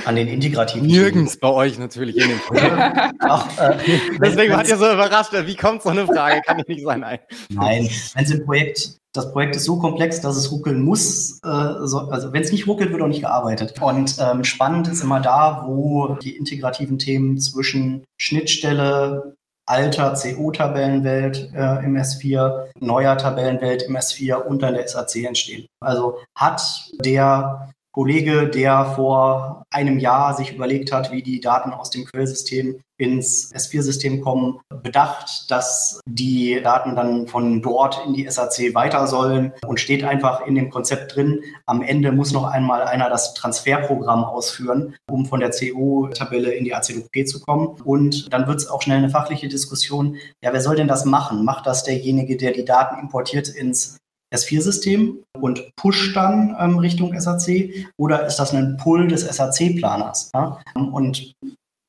[0.04, 0.86] an den integrativen.
[0.86, 2.74] Nirgends bei euch natürlich in dem Projekt.
[3.20, 3.78] Ach, äh,
[4.20, 6.40] Deswegen hat ihr so überrascht, wie kommt so eine Frage?
[6.42, 7.00] Kann ich nicht sein.
[7.00, 11.38] Nein, Nein wenn es im Projekt, das Projekt ist so komplex, dass es ruckeln muss.
[11.44, 13.80] Äh, so, also wenn es nicht ruckelt, wird auch nicht gearbeitet.
[13.80, 21.84] Und ähm, spannend ist immer da, wo die integrativen Themen zwischen Schnittstelle, alter CO-Tabellenwelt äh,
[21.84, 25.66] im S4, neuer Tabellenwelt im S4 und dann der SAC entstehen.
[25.80, 26.62] Also hat
[27.00, 32.80] der Kollege, der vor einem Jahr sich überlegt hat, wie die Daten aus dem Quellsystem
[32.96, 39.52] ins S4-System kommen, bedacht, dass die Daten dann von dort in die SAC weiter sollen
[39.66, 41.40] und steht einfach in dem Konzept drin.
[41.66, 46.74] Am Ende muss noch einmal einer das Transferprogramm ausführen, um von der CO-Tabelle in die
[46.74, 47.80] ACDP zu kommen.
[47.84, 50.16] Und dann wird es auch schnell eine fachliche Diskussion.
[50.42, 51.44] Ja, wer soll denn das machen?
[51.44, 53.98] Macht das derjenige, der die Daten importiert ins
[54.34, 60.30] S4-System und pusht dann ähm, Richtung SAC oder ist das ein Pull des SAC-Planers?
[60.34, 60.60] Ja?
[60.74, 61.32] Und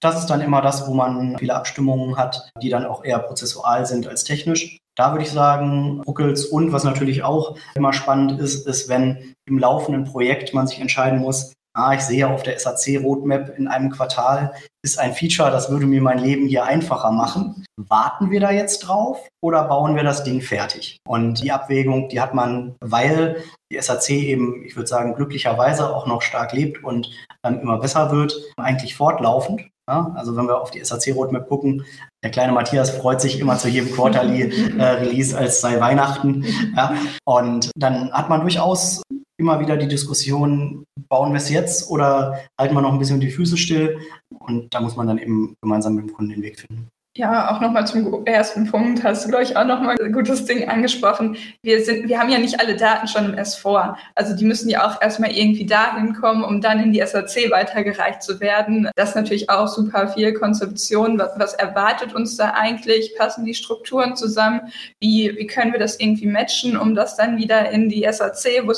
[0.01, 3.85] das ist dann immer das, wo man viele Abstimmungen hat, die dann auch eher prozessual
[3.85, 4.77] sind als technisch.
[4.95, 9.59] Da würde ich sagen, ruckels und was natürlich auch immer spannend ist, ist, wenn im
[9.59, 14.53] laufenden Projekt man sich entscheiden muss, ah, ich sehe auf der SAC-Roadmap in einem Quartal
[14.85, 17.65] ist ein Feature, das würde mir mein Leben hier einfacher machen.
[17.75, 20.97] Warten wir da jetzt drauf oder bauen wir das Ding fertig?
[21.07, 26.05] Und die Abwägung, die hat man, weil die SAC eben, ich würde sagen, glücklicherweise auch
[26.05, 27.09] noch stark lebt und
[27.43, 29.63] ähm, immer besser wird, eigentlich fortlaufend.
[29.87, 31.85] Ja, also wenn wir auf die SAC-Roadmap gucken,
[32.23, 36.43] der kleine Matthias freut sich immer zu jedem Quarterly-Release, äh, als sei Weihnachten.
[36.75, 39.03] Ja, und dann hat man durchaus
[39.37, 43.29] immer wieder die Diskussion, bauen wir es jetzt oder halten wir noch ein bisschen die
[43.29, 43.99] Füße still?
[44.39, 46.87] Und da muss man dann eben gemeinsam mit dem Kunden den Weg finden.
[47.17, 50.67] Ja, auch nochmal zum ersten Punkt hast du, glaube ich, auch nochmal ein gutes Ding
[50.67, 51.37] angesprochen.
[51.61, 53.95] Wir sind, wir haben ja nicht alle Daten schon im S4.
[54.15, 58.21] Also die müssen ja auch erstmal irgendwie dahin kommen, um dann in die SAC weitergereicht
[58.21, 58.89] zu werden.
[58.97, 61.17] Das ist natürlich auch super viel Konzeption.
[61.17, 63.15] Was, was erwartet uns da eigentlich?
[63.17, 64.73] Passen die Strukturen zusammen?
[64.99, 68.71] Wie, wie können wir das irgendwie matchen, um das dann wieder in die SAC, wo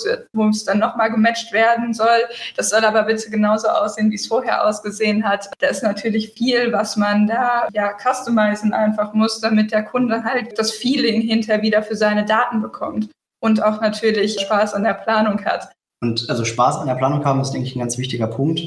[0.49, 2.19] es dann nochmal gematcht werden soll?
[2.55, 5.49] Das soll aber bitte genauso aussehen, wie es vorher ausgesehen hat.
[5.57, 10.23] Da ist natürlich viel, was man da ja custom customizen einfach muss, damit der Kunde
[10.23, 13.09] halt das Feeling hinterher wieder für seine Daten bekommt
[13.41, 15.71] und auch natürlich Spaß an der Planung hat.
[16.01, 18.59] Und also Spaß an der Planung haben ist, denke ich, ein ganz wichtiger Punkt.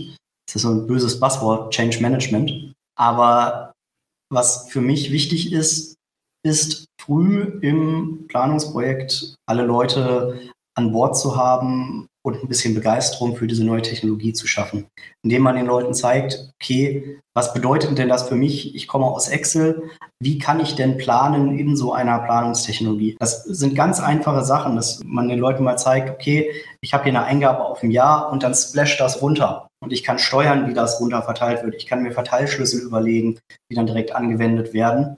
[0.47, 2.73] Das ist so ein böses Buzzword, Change Management.
[2.99, 3.73] Aber
[4.33, 5.95] was für mich wichtig ist,
[6.45, 10.41] ist früh im Planungsprojekt alle Leute
[10.77, 14.87] an Bord zu haben, und ein bisschen Begeisterung für diese neue Technologie zu schaffen,
[15.23, 18.75] indem man den Leuten zeigt, okay, was bedeutet denn das für mich?
[18.75, 19.91] Ich komme aus Excel.
[20.23, 23.17] Wie kann ich denn planen in so einer Planungstechnologie?
[23.19, 26.53] Das sind ganz einfache Sachen, dass man den Leuten mal zeigt, okay,
[26.83, 29.69] ich habe hier eine Eingabe auf ein Jahr und dann splasht das runter.
[29.83, 31.75] Und ich kann steuern, wie das runter verteilt wird.
[31.75, 33.39] Ich kann mir Verteilschlüssel überlegen,
[33.71, 35.17] die dann direkt angewendet werden.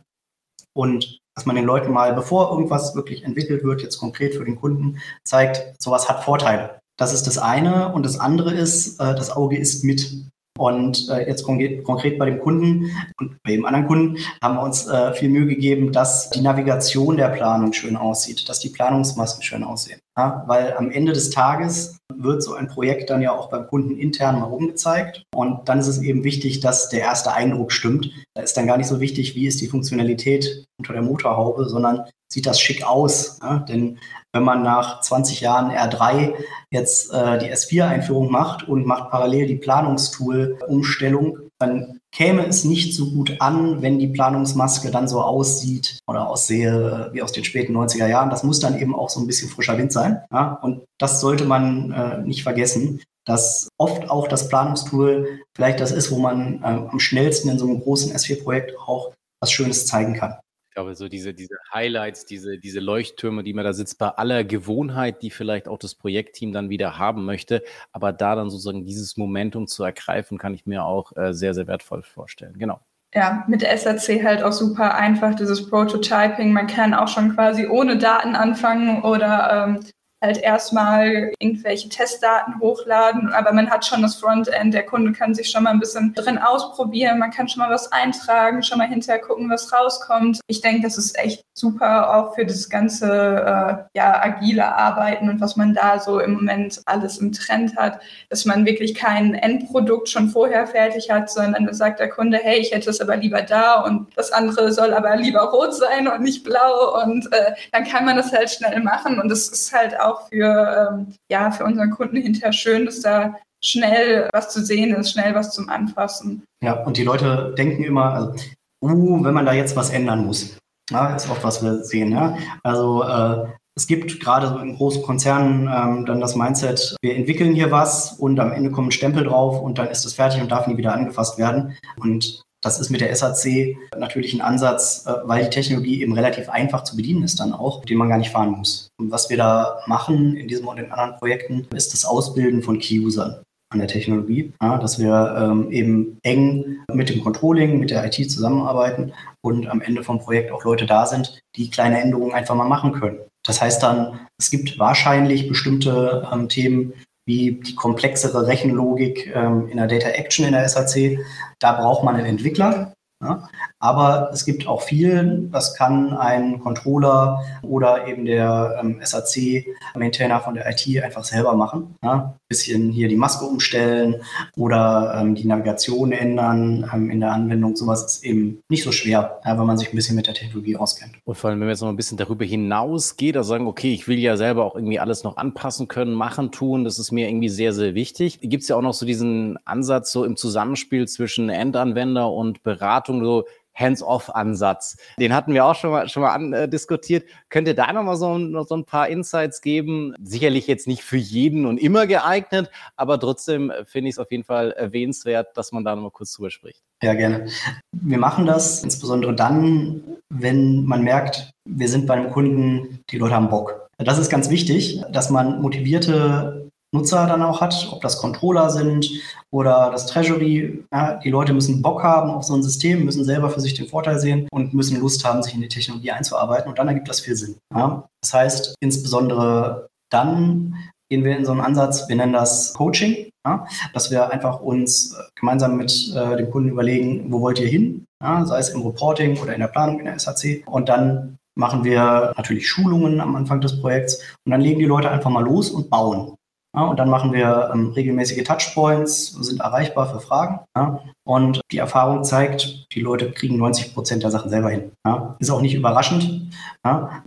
[0.74, 4.60] Und dass man den Leuten mal, bevor irgendwas wirklich entwickelt wird, jetzt konkret für den
[4.60, 6.81] Kunden, zeigt, sowas hat Vorteile.
[7.02, 7.92] Das ist das eine.
[7.92, 10.08] Und das andere ist, äh, das Auge ist mit.
[10.56, 14.62] Und äh, jetzt konkret, konkret bei dem Kunden und bei dem anderen Kunden haben wir
[14.62, 19.42] uns äh, viel Mühe gegeben, dass die Navigation der Planung schön aussieht, dass die Planungsmasken
[19.42, 19.98] schön aussehen.
[20.16, 20.44] Ja?
[20.46, 24.40] Weil am Ende des Tages wird so ein Projekt dann ja auch beim Kunden intern
[24.40, 25.24] mal rumgezeigt.
[25.34, 28.10] Und dann ist es eben wichtig, dass der erste Eindruck stimmt.
[28.34, 32.04] Da ist dann gar nicht so wichtig, wie ist die Funktionalität unter der Motorhaube, sondern
[32.30, 33.38] sieht das schick aus.
[33.42, 33.58] Ja?
[33.58, 33.98] Denn
[34.32, 36.34] wenn man nach 20 Jahren R3
[36.70, 43.10] jetzt äh, die S4-Einführung macht und macht parallel die Planungstool-Umstellung, dann käme es nicht so
[43.10, 48.06] gut an, wenn die Planungsmaske dann so aussieht oder aussehe wie aus den späten 90er
[48.06, 48.30] Jahren.
[48.30, 50.22] Das muss dann eben auch so ein bisschen frischer Wind sein.
[50.30, 50.58] Ja?
[50.62, 56.10] Und das sollte man äh, nicht vergessen, dass oft auch das Planungstool vielleicht das ist,
[56.10, 60.36] wo man äh, am schnellsten in so einem großen S4-Projekt auch was Schönes zeigen kann.
[60.72, 64.42] Ich glaube, so diese, diese Highlights, diese, diese Leuchttürme, die man da sitzt, bei aller
[64.42, 69.18] Gewohnheit, die vielleicht auch das Projektteam dann wieder haben möchte, aber da dann sozusagen dieses
[69.18, 72.58] Momentum zu ergreifen, kann ich mir auch äh, sehr, sehr wertvoll vorstellen.
[72.58, 72.80] Genau
[73.14, 76.54] ja, mit SRC halt auch super einfach, dieses Prototyping.
[76.54, 79.80] Man kann auch schon quasi ohne Daten anfangen oder ähm,
[80.22, 85.50] halt erstmal irgendwelche Testdaten hochladen, aber man hat schon das Frontend, der Kunde kann sich
[85.50, 89.20] schon mal ein bisschen drin ausprobieren, man kann schon mal was eintragen, schon mal hinterher
[89.20, 90.40] gucken, was rauskommt.
[90.46, 95.40] Ich denke, das ist echt super auch für das ganze äh, ja, agile Arbeiten und
[95.40, 100.08] was man da so im Moment alles im Trend hat, dass man wirklich kein Endprodukt
[100.08, 103.42] schon vorher fertig hat, sondern da sagt der Kunde, hey, ich hätte es aber lieber
[103.42, 107.84] da und das andere soll aber lieber rot sein und nicht blau und äh, dann
[107.84, 111.64] kann man das halt schnell machen und das ist halt auch für, ähm, ja, für
[111.64, 116.44] unseren Kunden hinterher schön, dass da schnell was zu sehen ist, schnell was zum Anfassen.
[116.62, 118.34] Ja, und die Leute denken immer, also,
[118.82, 120.56] uh, wenn man da jetzt was ändern muss.
[120.90, 122.12] Ja, ist oft, was wir sehen.
[122.12, 122.36] Ja?
[122.62, 123.46] Also äh,
[123.76, 128.12] es gibt gerade so in großen Konzernen ähm, dann das Mindset, wir entwickeln hier was
[128.12, 130.76] und am Ende kommt ein Stempel drauf und dann ist es fertig und darf nie
[130.76, 131.76] wieder angefasst werden.
[131.98, 136.48] Und das ist mit der SAC natürlich ein Ansatz, äh, weil die Technologie eben relativ
[136.48, 138.88] einfach zu bedienen ist dann auch, den man gar nicht fahren muss.
[138.98, 142.78] Und was wir da machen in diesem und in anderen Projekten, ist das Ausbilden von
[142.78, 148.04] Key-Usern an der Technologie, ja, dass wir ähm, eben eng mit dem Controlling, mit der
[148.04, 152.54] IT zusammenarbeiten und am Ende vom Projekt auch Leute da sind, die kleine Änderungen einfach
[152.54, 153.18] mal machen können.
[153.44, 156.92] Das heißt dann, es gibt wahrscheinlich bestimmte ähm, Themen,
[157.24, 161.18] wie die komplexere Rechenlogik ähm, in der Data Action in der SAC.
[161.58, 163.48] Da braucht man einen Entwickler, ja?
[163.82, 170.54] Aber es gibt auch viel, das kann ein Controller oder eben der ähm, SAC-Maintainer von
[170.54, 171.96] der IT einfach selber machen.
[172.00, 172.36] Ja?
[172.48, 174.22] Bisschen hier die Maske umstellen
[174.56, 177.74] oder ähm, die Navigation ändern ähm, in der Anwendung.
[177.74, 180.76] Sowas ist eben nicht so schwer, ja, wenn man sich ein bisschen mit der Technologie
[180.76, 181.16] auskennt.
[181.24, 184.06] Und vor allem, wenn man jetzt noch ein bisschen darüber hinausgeht, also sagen, okay, ich
[184.06, 187.48] will ja selber auch irgendwie alles noch anpassen können, machen, tun, das ist mir irgendwie
[187.48, 188.38] sehr, sehr wichtig.
[188.42, 193.24] Gibt es ja auch noch so diesen Ansatz so im Zusammenspiel zwischen Endanwender und Beratung
[193.24, 194.96] so Hands-off-Ansatz.
[195.18, 197.24] Den hatten wir auch schon mal, schon mal andiskutiert.
[197.48, 200.14] Könnt ihr da nochmal so, noch so ein paar Insights geben?
[200.22, 204.44] Sicherlich jetzt nicht für jeden und immer geeignet, aber trotzdem finde ich es auf jeden
[204.44, 206.82] Fall erwähnenswert, dass man da nochmal kurz drüber spricht.
[207.02, 207.46] Ja, gerne.
[207.92, 213.34] Wir machen das insbesondere dann, wenn man merkt, wir sind bei einem Kunden, die Leute
[213.34, 213.88] haben Bock.
[213.98, 219.10] Das ist ganz wichtig, dass man motivierte Nutzer dann auch hat, ob das Controller sind
[219.50, 220.84] oder das Treasury.
[220.92, 223.88] Ja, die Leute müssen Bock haben auf so ein System, müssen selber für sich den
[223.88, 227.20] Vorteil sehen und müssen Lust haben, sich in die Technologie einzuarbeiten und dann ergibt das
[227.20, 227.56] viel Sinn.
[227.74, 228.08] Ja.
[228.22, 230.74] Das heißt, insbesondere dann
[231.10, 235.16] gehen wir in so einen Ansatz, wir nennen das Coaching, ja, dass wir einfach uns
[235.34, 239.52] gemeinsam mit äh, dem Kunden überlegen, wo wollt ihr hin, sei es im Reporting oder
[239.52, 243.80] in der Planung in der SAC und dann machen wir natürlich Schulungen am Anfang des
[243.80, 246.34] Projekts und dann legen die Leute einfach mal los und bauen.
[246.74, 250.60] Ja, und dann machen wir ähm, regelmäßige Touchpoints, sind erreichbar für Fragen.
[250.76, 254.92] Ja, und die Erfahrung zeigt, die Leute kriegen 90 Prozent der Sachen selber hin.
[255.06, 256.50] Ja, ist auch nicht überraschend.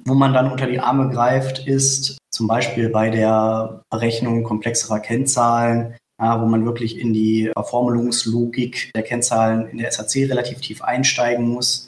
[0.05, 5.95] Wo man dann unter die Arme greift, ist zum Beispiel bei der Berechnung komplexerer Kennzahlen,
[6.19, 11.84] wo man wirklich in die Verformelungslogik der Kennzahlen in der SAC relativ tief einsteigen muss.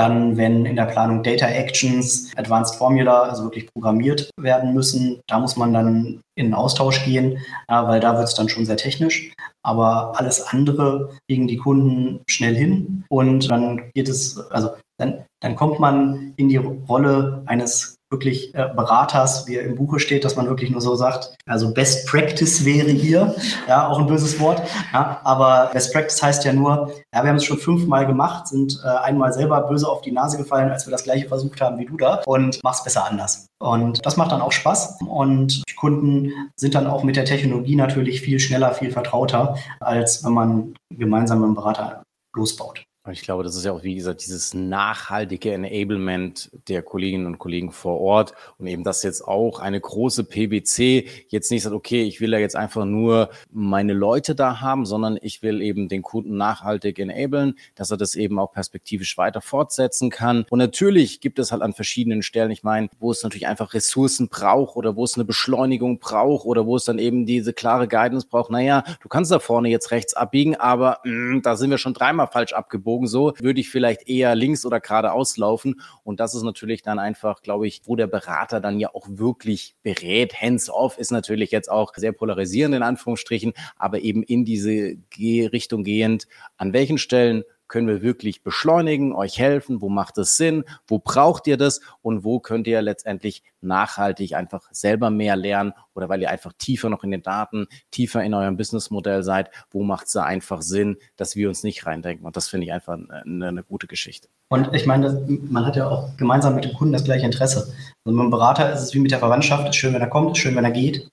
[0.00, 5.38] Dann, wenn in der Planung Data Actions, Advanced Formula, also wirklich programmiert werden müssen, da
[5.38, 7.36] muss man dann in den Austausch gehen,
[7.68, 9.34] weil da wird es dann schon sehr technisch.
[9.62, 15.54] Aber alles andere kriegen die Kunden schnell hin und dann geht es, also dann, dann
[15.54, 20.36] kommt man in die Rolle eines wirklich äh, Beraters, wie er im Buche steht, dass
[20.36, 23.34] man wirklich nur so sagt, also Best Practice wäre hier,
[23.68, 24.60] ja, auch ein böses Wort,
[24.92, 28.80] ja, aber Best Practice heißt ja nur, ja, wir haben es schon fünfmal gemacht, sind
[28.84, 31.86] äh, einmal selber böse auf die Nase gefallen, als wir das gleiche versucht haben wie
[31.86, 33.46] du da und mach's besser anders.
[33.60, 38.20] Und das macht dann auch Spaß und Kunden sind dann auch mit der Technologie natürlich
[38.20, 42.02] viel schneller, viel vertrauter, als wenn man gemeinsam mit einem Berater
[42.34, 42.82] losbaut.
[43.12, 47.72] Ich glaube, das ist ja auch, wie gesagt, dieses nachhaltige Enablement der Kolleginnen und Kollegen
[47.72, 52.20] vor Ort und eben, dass jetzt auch eine große PBC jetzt nicht sagt, okay, ich
[52.20, 56.36] will ja jetzt einfach nur meine Leute da haben, sondern ich will eben den Kunden
[56.36, 60.44] nachhaltig enablen, dass er das eben auch perspektivisch weiter fortsetzen kann.
[60.50, 64.28] Und natürlich gibt es halt an verschiedenen Stellen, ich meine, wo es natürlich einfach Ressourcen
[64.28, 68.26] braucht oder wo es eine Beschleunigung braucht oder wo es dann eben diese klare Guidance
[68.28, 68.50] braucht.
[68.50, 71.94] Naja, du kannst da vorne jetzt rechts abbiegen, aber mh, mm, da sind wir schon
[71.94, 75.80] dreimal falsch abgebogen abgebogen so, würde ich vielleicht eher links oder geradeaus laufen.
[76.04, 79.74] Und das ist natürlich dann einfach, glaube ich, wo der Berater dann ja auch wirklich
[79.82, 80.40] berät.
[80.40, 86.26] Hands-off ist natürlich jetzt auch sehr polarisierend in Anführungsstrichen, aber eben in diese Richtung gehend,
[86.56, 91.46] an welchen Stellen können wir wirklich beschleunigen, euch helfen, wo macht es Sinn, wo braucht
[91.46, 96.30] ihr das und wo könnt ihr letztendlich nachhaltig einfach selber mehr lernen oder weil ihr
[96.30, 100.24] einfach tiefer noch in den Daten, tiefer in eurem Businessmodell seid, wo macht es da
[100.24, 102.26] einfach Sinn, dass wir uns nicht reindenken.
[102.26, 104.28] Und das finde ich einfach eine, eine, gute Geschichte.
[104.48, 107.72] Und ich meine, man hat ja auch gemeinsam mit dem Kunden das gleiche Interesse.
[108.04, 110.36] Also mit dem Berater ist es wie mit der Verwandtschaft, ist schön, wenn er kommt,
[110.36, 111.08] ist schön, wenn er geht.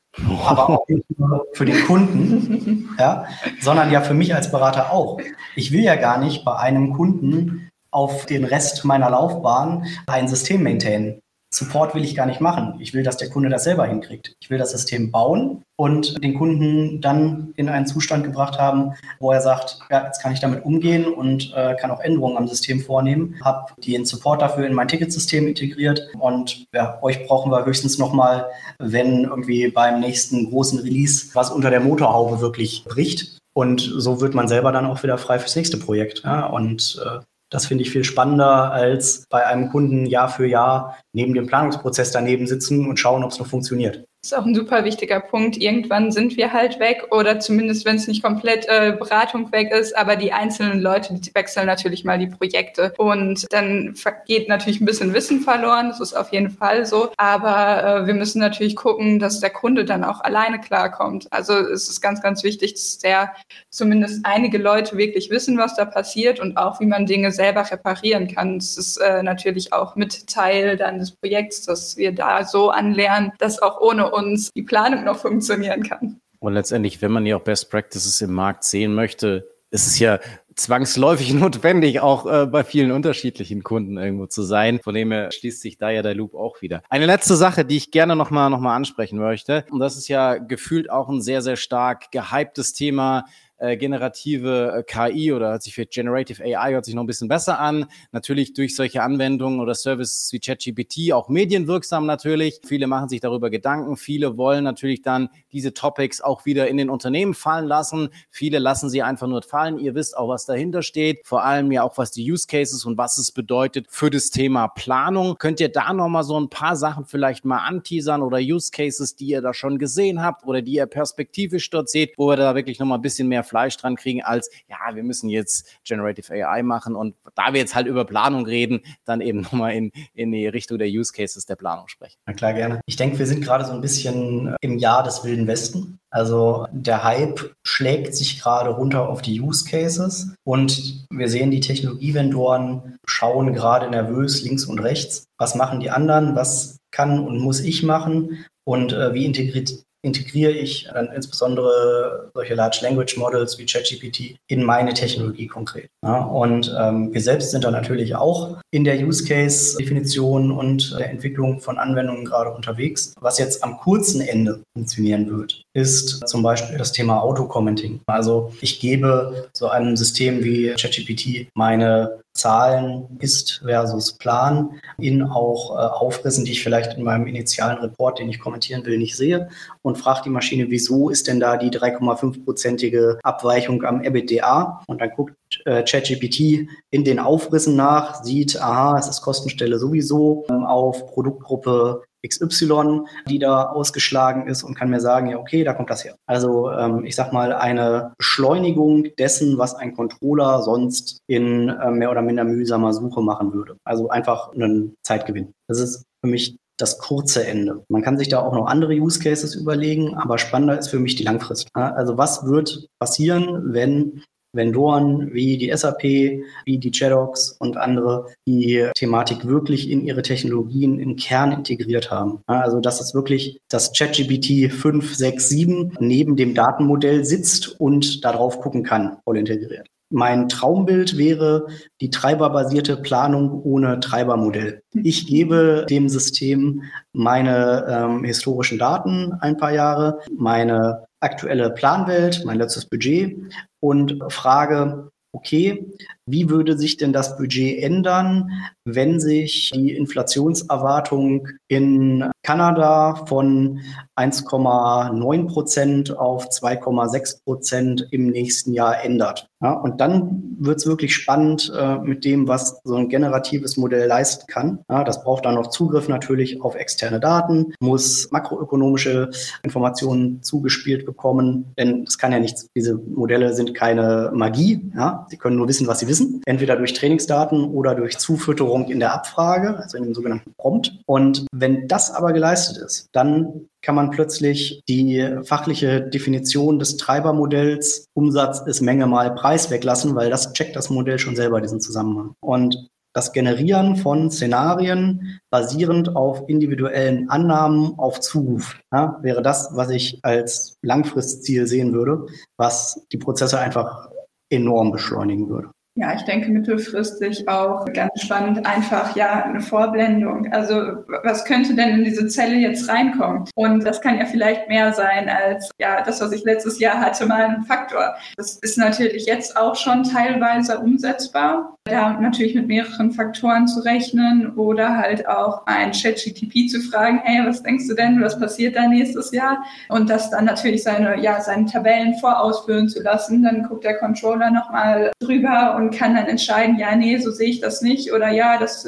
[0.45, 3.25] Aber auch nicht nur für den Kunden, ja,
[3.61, 5.19] sondern ja für mich als Berater auch.
[5.55, 10.63] Ich will ja gar nicht bei einem Kunden auf den Rest meiner Laufbahn ein System
[10.63, 11.21] maintainen.
[11.53, 12.75] Support will ich gar nicht machen.
[12.79, 14.35] Ich will, dass der Kunde das selber hinkriegt.
[14.41, 19.31] Ich will das System bauen und den Kunden dann in einen Zustand gebracht haben, wo
[19.31, 22.81] er sagt, ja, jetzt kann ich damit umgehen und äh, kann auch Änderungen am System
[22.81, 23.35] vornehmen.
[23.43, 28.47] Habe den Support dafür in mein Ticketsystem integriert und ja, euch brauchen wir höchstens nochmal,
[28.79, 33.37] wenn irgendwie beim nächsten großen Release was unter der Motorhaube wirklich bricht.
[33.53, 36.23] Und so wird man selber dann auch wieder frei fürs nächste Projekt.
[36.23, 36.45] Ja?
[36.45, 41.33] Und äh, das finde ich viel spannender, als bei einem Kunden Jahr für Jahr neben
[41.33, 44.06] dem Planungsprozess daneben sitzen und schauen, ob es noch funktioniert.
[44.23, 45.57] Ist auch ein super wichtiger Punkt.
[45.57, 49.95] Irgendwann sind wir halt weg oder zumindest, wenn es nicht komplett äh, Beratung weg ist,
[49.95, 54.85] aber die einzelnen Leute, die wechseln natürlich mal die Projekte und dann geht natürlich ein
[54.85, 55.89] bisschen Wissen verloren.
[55.89, 57.11] Das ist auf jeden Fall so.
[57.17, 61.27] Aber äh, wir müssen natürlich gucken, dass der Kunde dann auch alleine klarkommt.
[61.31, 63.33] Also es ist ganz, ganz wichtig, dass der
[63.69, 68.27] zumindest einige Leute wirklich wissen, was da passiert und auch, wie man Dinge selber reparieren
[68.27, 68.57] kann.
[68.57, 73.31] Das ist äh, natürlich auch mit Teil dann des Projekts, dass wir da so anlernen,
[73.37, 76.19] dass auch ohne uns die Planung noch funktionieren kann.
[76.39, 80.19] Und letztendlich, wenn man ja auch Best Practices im Markt sehen möchte, ist es ja
[80.55, 84.79] zwangsläufig notwendig, auch äh, bei vielen unterschiedlichen Kunden irgendwo zu sein.
[84.83, 86.81] Von dem her schließt sich da ja der Loop auch wieder.
[86.89, 90.35] Eine letzte Sache, die ich gerne nochmal noch mal ansprechen möchte, und das ist ja
[90.35, 93.25] gefühlt auch ein sehr, sehr stark gehyptes Thema,
[93.57, 97.27] äh, generative äh, KI oder hört sich für Generative AI hört sich noch ein bisschen
[97.27, 97.85] besser an.
[98.11, 102.61] Natürlich durch solche Anwendungen oder Services wie ChatGPT auch medienwirksam natürlich.
[102.65, 103.97] Viele machen sich darüber Gedanken.
[103.97, 108.09] Viele wollen natürlich dann diese Topics auch wieder in den Unternehmen fallen lassen.
[108.29, 109.79] Viele lassen sie einfach nur fallen.
[109.79, 111.25] Ihr wisst auch, was dahinter steht.
[111.25, 114.67] Vor allem ja auch, was die Use Cases und was es bedeutet für das Thema
[114.67, 115.35] Planung.
[115.37, 119.27] Könnt ihr da nochmal so ein paar Sachen vielleicht mal anteasern oder Use Cases, die
[119.27, 122.79] ihr da schon gesehen habt oder die ihr perspektivisch dort seht, wo wir da wirklich
[122.79, 126.95] nochmal ein bisschen mehr Fleisch dran kriegen, als ja, wir müssen jetzt Generative AI machen
[126.95, 130.77] und da wir jetzt halt über Planung reden, dann eben nochmal in, in die Richtung
[130.77, 132.17] der Use Cases der Planung sprechen.
[132.25, 132.81] Na klar, gerne.
[132.85, 135.99] Ich denke, wir sind gerade so ein bisschen im Jahr des Wilden Westen.
[136.09, 141.59] Also der Hype schlägt sich gerade runter auf die Use Cases und wir sehen, die
[141.59, 145.25] Technologievendoren schauen gerade nervös links und rechts.
[145.37, 146.35] Was machen die anderen?
[146.35, 148.45] Was kann und muss ich machen?
[148.65, 149.71] Und äh, wie integriert,
[150.03, 155.89] integriere ich dann insbesondere solche Large Language Models wie ChatGPT in meine Technologie konkret.
[156.03, 160.97] Ja, und ähm, wir selbst sind da natürlich auch in der Use Case Definition und
[160.97, 163.13] der Entwicklung von Anwendungen gerade unterwegs.
[163.19, 168.01] Was jetzt am kurzen Ende funktionieren wird, ist zum Beispiel das Thema Auto-Commenting.
[168.05, 175.71] Also ich gebe so einem System wie ChatGPT meine Zahlen ist versus Plan in auch
[175.71, 179.49] äh, Aufrissen, die ich vielleicht in meinem initialen Report, den ich kommentieren will, nicht sehe
[179.81, 184.83] und frage die Maschine, wieso ist denn da die 3,5-prozentige Abweichung am EBITDA?
[184.87, 190.45] Und dann guckt äh, ChatGPT in den Aufrissen nach, sieht, aha, es ist Kostenstelle sowieso
[190.49, 195.73] ähm, auf Produktgruppe XY, die da ausgeschlagen ist und kann mir sagen, ja, okay, da
[195.73, 196.15] kommt das her.
[196.25, 202.11] Also ähm, ich sag mal, eine Beschleunigung dessen, was ein Controller sonst in äh, mehr
[202.11, 203.77] oder minder mühsamer Suche machen würde.
[203.83, 205.53] Also einfach einen Zeitgewinn.
[205.67, 207.83] Das ist für mich das kurze Ende.
[207.89, 211.15] Man kann sich da auch noch andere Use Cases überlegen, aber spannender ist für mich
[211.15, 211.69] die Langfrist.
[211.73, 218.89] Also was wird passieren, wenn Vendoren wie die SAP, wie die JEDOX und andere die
[218.95, 222.39] Thematik wirklich in ihre Technologien im Kern integriert haben.
[222.47, 228.59] Also dass es wirklich das ChatGPT 5, 6, 7 neben dem Datenmodell sitzt und darauf
[228.59, 229.87] gucken kann, voll integriert.
[230.09, 231.67] Mein Traumbild wäre
[231.99, 234.81] die treiberbasierte Planung ohne Treibermodell.
[234.93, 242.57] Ich gebe dem System meine ähm, historischen Daten ein paar Jahre, meine aktuelle Planwelt, mein
[242.57, 243.37] letztes Budget
[243.79, 245.85] und frage, okay,
[246.27, 248.51] wie würde sich denn das Budget ändern,
[248.85, 253.79] wenn sich die Inflationserwartung in Kanada von
[254.17, 259.49] 1,9 Prozent auf 2,6 Prozent im nächsten Jahr ändert?
[259.61, 264.07] Ja, und dann wird es wirklich spannend äh, mit dem, was so ein generatives Modell
[264.07, 264.79] leisten kann.
[264.87, 269.31] Ja, das braucht dann noch Zugriff natürlich auf externe Daten, muss makroökonomische
[269.63, 275.37] Informationen zugespielt bekommen, denn es kann ja nichts, diese Modelle sind keine Magie, ja, sie
[275.37, 279.13] können nur wissen, was sie wissen wissen, entweder durch Trainingsdaten oder durch Zufütterung in der
[279.13, 280.99] Abfrage, also in dem sogenannten Prompt.
[281.05, 288.05] Und wenn das aber geleistet ist, dann kann man plötzlich die fachliche Definition des Treibermodells
[288.13, 292.33] Umsatz ist Menge mal Preis weglassen, weil das checkt das Modell schon selber diesen Zusammenhang.
[292.41, 299.89] Und das Generieren von Szenarien basierend auf individuellen Annahmen auf Zuruf ja, wäre das, was
[299.89, 304.11] ich als Langfristziel sehen würde, was die Prozesse einfach
[304.49, 305.71] enorm beschleunigen würde.
[305.99, 310.53] Ja, ich denke mittelfristig auch ganz spannend einfach ja eine Vorblendung.
[310.53, 313.45] Also was könnte denn in diese Zelle jetzt reinkommen?
[313.55, 317.25] Und das kann ja vielleicht mehr sein als ja das, was ich letztes Jahr hatte,
[317.25, 318.13] mal ein Faktor.
[318.35, 321.73] Das ist natürlich jetzt auch schon teilweise umsetzbar.
[321.85, 327.47] Da natürlich mit mehreren Faktoren zu rechnen oder halt auch ein ChatGTP zu fragen, hey,
[327.47, 329.63] was denkst du denn, was passiert da nächstes Jahr?
[329.89, 333.41] Und das dann natürlich seine, ja, seine Tabellen vorausfüllen zu lassen.
[333.41, 337.61] Dann guckt der Controller nochmal drüber und kann dann entscheiden, ja, nee, so sehe ich
[337.61, 338.87] das nicht oder ja, das,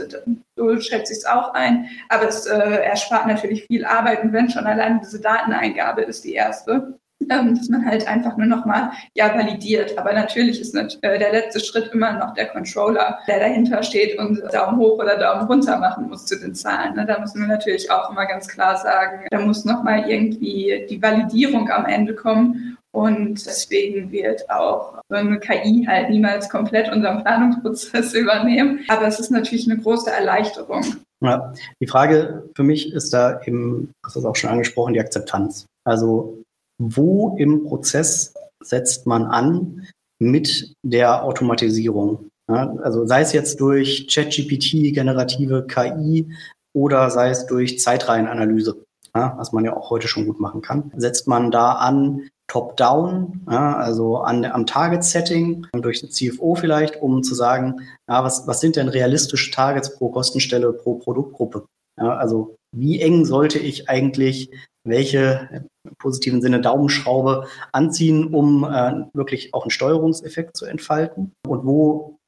[0.55, 1.89] so schätze ich es auch ein.
[2.09, 6.33] Aber es äh, erspart natürlich viel Arbeit und wenn schon allein diese Dateneingabe ist die
[6.33, 9.97] erste, ähm, dass man halt einfach nur nochmal ja validiert.
[9.97, 14.17] Aber natürlich ist nicht, äh, der letzte Schritt immer noch der Controller, der dahinter steht
[14.17, 16.95] und Daumen hoch oder Daumen runter machen muss zu den Zahlen.
[16.95, 17.05] Ne?
[17.05, 21.69] Da müssen wir natürlich auch immer ganz klar sagen, da muss nochmal irgendwie die Validierung
[21.69, 22.77] am Ende kommen.
[22.91, 28.83] Und deswegen wird auch so eine KI halt niemals komplett unseren Planungsprozess übernehmen.
[28.87, 30.83] Aber es ist natürlich eine große Erleichterung.
[31.21, 35.65] Ja, die Frage für mich ist da eben, das ist auch schon angesprochen, die Akzeptanz.
[35.85, 36.41] Also
[36.81, 38.33] wo im Prozess
[38.63, 39.85] setzt man an
[40.19, 42.29] mit der Automatisierung?
[42.49, 46.33] Ja, also sei es jetzt durch ChatGPT, generative KI
[46.73, 48.75] oder sei es durch Zeitreihenanalyse,
[49.19, 50.91] ja, was man ja auch heute schon gut machen kann.
[50.95, 57.21] Setzt man da an top-down, ja, also an, am Target-Setting durch den CFO vielleicht, um
[57.21, 61.65] zu sagen, ja, was, was sind denn realistische Targets pro Kostenstelle, pro Produktgruppe?
[61.99, 64.51] Ja, also wie eng sollte ich eigentlich
[64.85, 71.33] welche im positiven Sinne Daumenschraube anziehen, um äh, wirklich auch einen Steuerungseffekt zu entfalten?
[71.47, 72.18] Und wo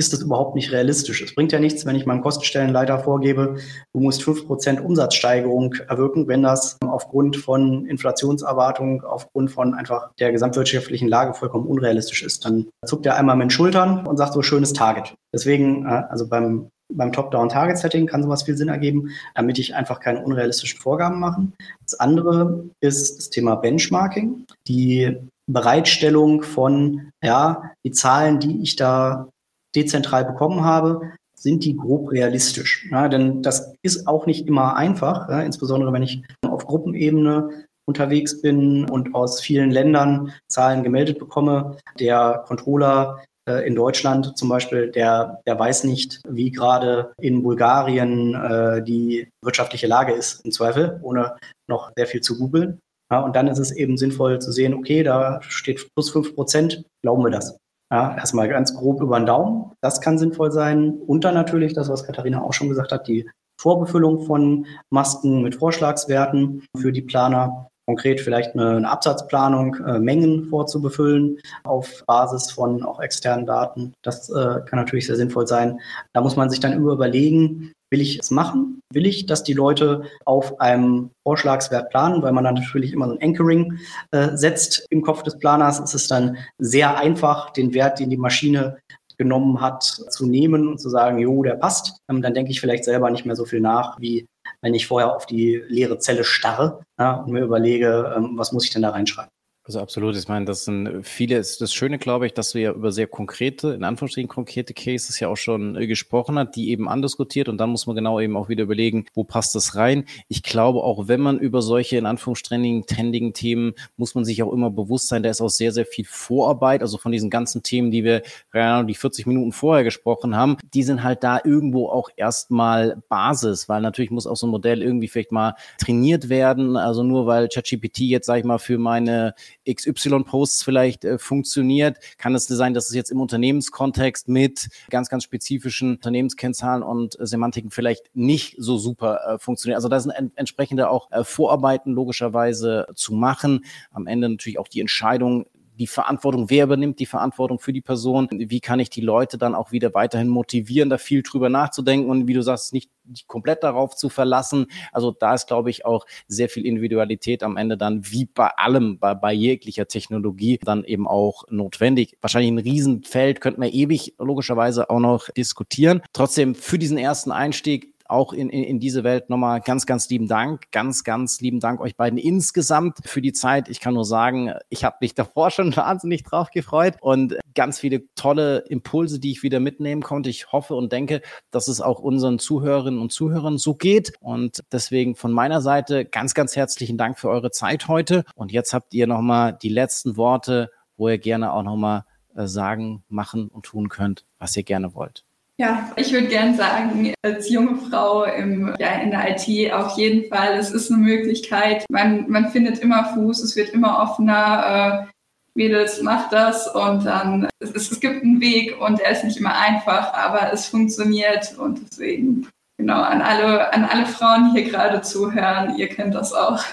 [0.00, 1.20] ist das überhaupt nicht realistisch.
[1.20, 3.56] Es bringt ja nichts, wenn ich meinem Kostenstellenleiter vorgebe,
[3.92, 11.06] du musst 5% Umsatzsteigerung erwirken, wenn das aufgrund von Inflationserwartungen, aufgrund von einfach der gesamtwirtschaftlichen
[11.06, 12.46] Lage vollkommen unrealistisch ist.
[12.46, 15.14] Dann zuckt er einmal mit den Schultern und sagt so schönes Target.
[15.34, 20.24] Deswegen, äh, also beim beim Top-Down-Target-Setting kann sowas viel Sinn ergeben, damit ich einfach keine
[20.24, 21.46] unrealistischen Vorgaben mache.
[21.84, 24.44] Das andere ist das Thema Benchmarking.
[24.66, 29.28] Die Bereitstellung von, ja, die Zahlen, die ich da
[29.74, 32.86] dezentral bekommen habe, sind die grob realistisch.
[32.90, 38.40] Ja, denn das ist auch nicht immer einfach, ja, insbesondere wenn ich auf Gruppenebene unterwegs
[38.40, 41.76] bin und aus vielen Ländern Zahlen gemeldet bekomme.
[41.98, 48.34] Der Controller äh, in Deutschland zum Beispiel, der, der weiß nicht, wie gerade in Bulgarien
[48.34, 51.36] äh, die wirtschaftliche Lage ist, im Zweifel, ohne
[51.68, 52.78] noch sehr viel zu googeln.
[53.10, 56.84] Ja, und dann ist es eben sinnvoll zu sehen, okay, da steht plus fünf Prozent,
[57.02, 57.56] glauben wir das.
[57.92, 59.72] Ja, erstmal ganz grob über den Daumen.
[59.80, 61.00] Das kann sinnvoll sein.
[61.06, 63.28] Und dann natürlich das, was Katharina auch schon gesagt hat, die
[63.60, 67.68] Vorbefüllung von Masken mit Vorschlagswerten für die Planer.
[67.86, 73.92] Konkret vielleicht eine, eine Absatzplanung, äh, Mengen vorzubefüllen auf Basis von auch externen Daten.
[74.02, 75.80] Das äh, kann natürlich sehr sinnvoll sein.
[76.12, 78.80] Da muss man sich dann überlegen, Will ich es machen?
[78.92, 83.14] Will ich, dass die Leute auf einem Vorschlagswert planen, weil man dann natürlich immer so
[83.14, 83.78] ein Anchoring
[84.12, 85.80] äh, setzt im Kopf des Planers.
[85.80, 88.78] Es ist dann sehr einfach, den Wert, den die Maschine
[89.18, 91.98] genommen hat, zu nehmen und zu sagen, jo, der passt.
[92.08, 94.26] Ähm, dann denke ich vielleicht selber nicht mehr so viel nach, wie
[94.62, 98.64] wenn ich vorher auf die leere Zelle starre ja, und mir überlege, ähm, was muss
[98.64, 99.30] ich denn da reinschreiben.
[99.70, 100.16] Also absolut.
[100.16, 103.68] Ich meine, das sind viele, das Schöne, glaube ich, dass wir ja über sehr konkrete,
[103.68, 107.70] in Anführungsstrichen konkrete Cases ja auch schon äh, gesprochen hat, die eben andiskutiert und dann
[107.70, 110.06] muss man genau eben auch wieder überlegen, wo passt das rein.
[110.26, 114.52] Ich glaube, auch wenn man über solche in Anführungsstrichen tendigen Themen, muss man sich auch
[114.52, 117.92] immer bewusst sein, da ist auch sehr, sehr viel Vorarbeit, also von diesen ganzen Themen,
[117.92, 123.00] die wir, die 40 Minuten vorher gesprochen haben, die sind halt da irgendwo auch erstmal
[123.08, 127.26] Basis, weil natürlich muss auch so ein Modell irgendwie vielleicht mal trainiert werden, also nur
[127.26, 129.34] weil ChatGPT jetzt, sag ich mal, für meine
[129.68, 135.24] XY-Posts vielleicht äh, funktioniert, kann es sein, dass es jetzt im Unternehmenskontext mit ganz, ganz
[135.24, 139.76] spezifischen Unternehmenskennzahlen und äh, Semantiken vielleicht nicht so super äh, funktioniert.
[139.76, 143.64] Also da sind en entsprechende auch äh, Vorarbeiten logischerweise zu machen.
[143.90, 145.46] Am Ende natürlich auch die Entscheidung,
[145.80, 149.54] die Verantwortung, wer übernimmt die Verantwortung für die Person, wie kann ich die Leute dann
[149.54, 152.90] auch wieder weiterhin motivieren, da viel drüber nachzudenken und wie du sagst, nicht
[153.26, 154.66] komplett darauf zu verlassen.
[154.92, 158.98] Also da ist, glaube ich, auch sehr viel Individualität am Ende dann, wie bei allem,
[158.98, 162.18] bei, bei jeglicher Technologie, dann eben auch notwendig.
[162.20, 166.02] Wahrscheinlich ein Riesenfeld, könnten wir ewig logischerweise auch noch diskutieren.
[166.12, 170.28] Trotzdem für diesen ersten Einstieg auch in, in, in diese Welt nochmal ganz, ganz lieben
[170.28, 170.70] Dank.
[170.72, 173.68] Ganz, ganz lieben Dank euch beiden insgesamt für die Zeit.
[173.68, 178.02] Ich kann nur sagen, ich habe mich davor schon wahnsinnig drauf gefreut und ganz viele
[178.14, 180.30] tolle Impulse, die ich wieder mitnehmen konnte.
[180.30, 184.12] Ich hoffe und denke, dass es auch unseren Zuhörerinnen und Zuhörern so geht.
[184.20, 188.24] Und deswegen von meiner Seite ganz, ganz herzlichen Dank für eure Zeit heute.
[188.34, 192.04] Und jetzt habt ihr nochmal die letzten Worte, wo ihr gerne auch nochmal
[192.34, 195.24] äh, sagen, machen und tun könnt, was ihr gerne wollt.
[195.60, 200.26] Ja, ich würde gerne sagen, als junge Frau im, ja, in der IT auf jeden
[200.30, 201.84] Fall, es ist eine Möglichkeit.
[201.90, 205.06] Man, man findet immer Fuß, es wird immer offener.
[205.06, 205.12] Äh,
[205.54, 209.54] Mädels, macht das und dann, es, es gibt einen Weg und er ist nicht immer
[209.54, 212.48] einfach, aber es funktioniert und deswegen,
[212.78, 216.64] genau, an alle, an alle Frauen, die hier gerade zuhören, ihr kennt das auch.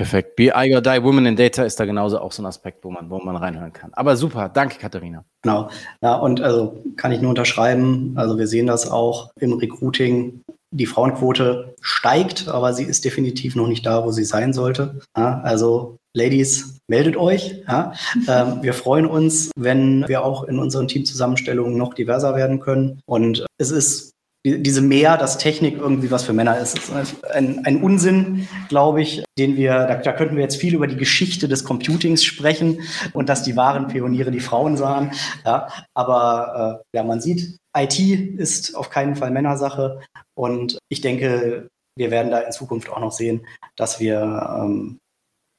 [0.00, 0.34] Perfekt.
[0.34, 2.90] Be I or Die Women in Data ist da genauso auch so ein Aspekt, wo
[2.90, 3.90] man, wo man reinhören kann.
[3.92, 5.26] Aber super, danke Katharina.
[5.42, 5.68] Genau.
[6.00, 8.14] Ja, und also kann ich nur unterschreiben.
[8.16, 10.40] Also wir sehen das auch im Recruiting.
[10.70, 15.00] Die Frauenquote steigt, aber sie ist definitiv noch nicht da, wo sie sein sollte.
[15.14, 17.62] Ja, also Ladies, meldet euch.
[17.68, 17.92] Ja.
[18.26, 23.00] Ähm, wir freuen uns, wenn wir auch in unseren Teamzusammenstellungen noch diverser werden können.
[23.04, 24.09] Und es ist
[24.44, 29.22] diese Mehr, dass Technik irgendwie was für Männer ist, ist ein, ein Unsinn, glaube ich,
[29.38, 32.80] den wir, da, da, könnten wir jetzt viel über die Geschichte des Computings sprechen
[33.12, 35.12] und dass die wahren Pioniere die Frauen sahen.
[35.44, 40.00] Ja, aber äh, ja, man sieht, IT ist auf keinen Fall Männersache
[40.34, 41.68] und ich denke,
[41.98, 44.20] wir werden da in Zukunft auch noch sehen, dass wir
[44.58, 44.98] ähm,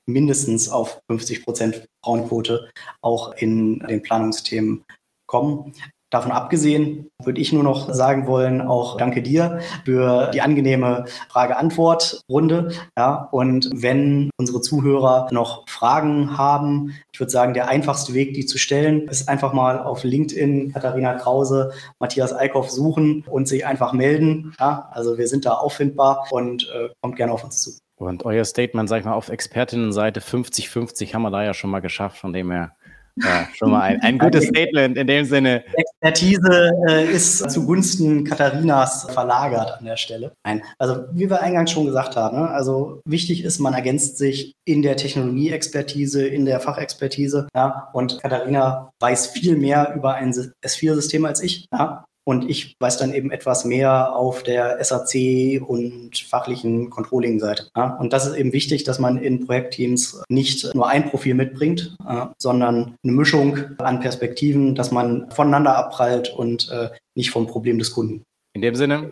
[0.07, 2.69] mindestens auf 50 Prozent Frauenquote
[3.01, 4.83] auch in den Planungsthemen
[5.27, 5.73] kommen.
[6.11, 12.73] Davon abgesehen würde ich nur noch sagen wollen, auch danke dir für die angenehme Frage-Antwort-Runde.
[12.97, 18.45] Ja, und wenn unsere Zuhörer noch Fragen haben, ich würde sagen, der einfachste Weg, die
[18.45, 23.93] zu stellen, ist einfach mal auf LinkedIn Katharina Krause, Matthias Eickhoff suchen und sich einfach
[23.93, 24.53] melden.
[24.59, 27.71] Ja, also wir sind da auffindbar und äh, kommt gerne auf uns zu.
[27.95, 31.81] Und euer Statement, sag ich mal, auf Expertinnenseite 50-50 haben wir da ja schon mal
[31.81, 32.75] geschafft, von dem her
[33.17, 35.63] ja, schon mal ein, ein gutes Statement in dem Sinne.
[35.73, 40.33] Expertise äh, ist zugunsten Katharinas verlagert an der Stelle.
[40.45, 44.53] Nein, also wie wir eingangs schon gesagt haben, ne, also wichtig ist, man ergänzt sich
[44.65, 47.47] in der Technologieexpertise, in der Fachexpertise.
[47.55, 51.67] Ja, und Katharina weiß viel mehr über ein S4-System als ich.
[51.73, 57.69] Ja, und ich weiß dann eben etwas mehr auf der SAC und fachlichen Controlling-Seite.
[57.75, 61.95] Ja, und das ist eben wichtig, dass man in Projektteams nicht nur ein Profil mitbringt,
[62.07, 67.79] äh, sondern eine Mischung an Perspektiven, dass man voneinander abprallt und äh, nicht vom Problem
[67.79, 68.23] des Kunden.
[68.53, 69.11] In dem Sinne,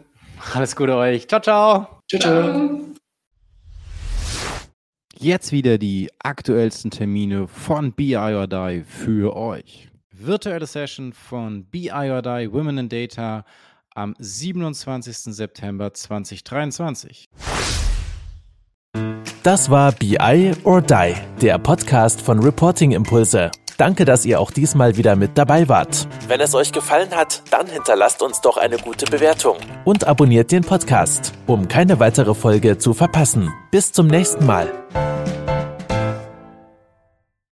[0.54, 1.28] alles Gute euch.
[1.28, 1.88] Ciao, ciao.
[2.08, 2.22] Tschüss.
[2.22, 2.80] Ciao.
[5.22, 9.89] Jetzt wieder die aktuellsten Termine von BI or Die für euch
[10.20, 13.46] virtuelle Session von BI or Die Women in Data
[13.96, 15.36] am 27.
[15.36, 17.30] September 2023.
[19.44, 23.52] Das war BI or Die, der Podcast von Reporting Impulse.
[23.78, 26.06] Danke, dass ihr auch diesmal wieder mit dabei wart.
[26.28, 29.56] Wenn es euch gefallen hat, dann hinterlasst uns doch eine gute Bewertung
[29.86, 33.54] und abonniert den Podcast, um keine weitere Folge zu verpassen.
[33.72, 34.70] Bis zum nächsten Mal.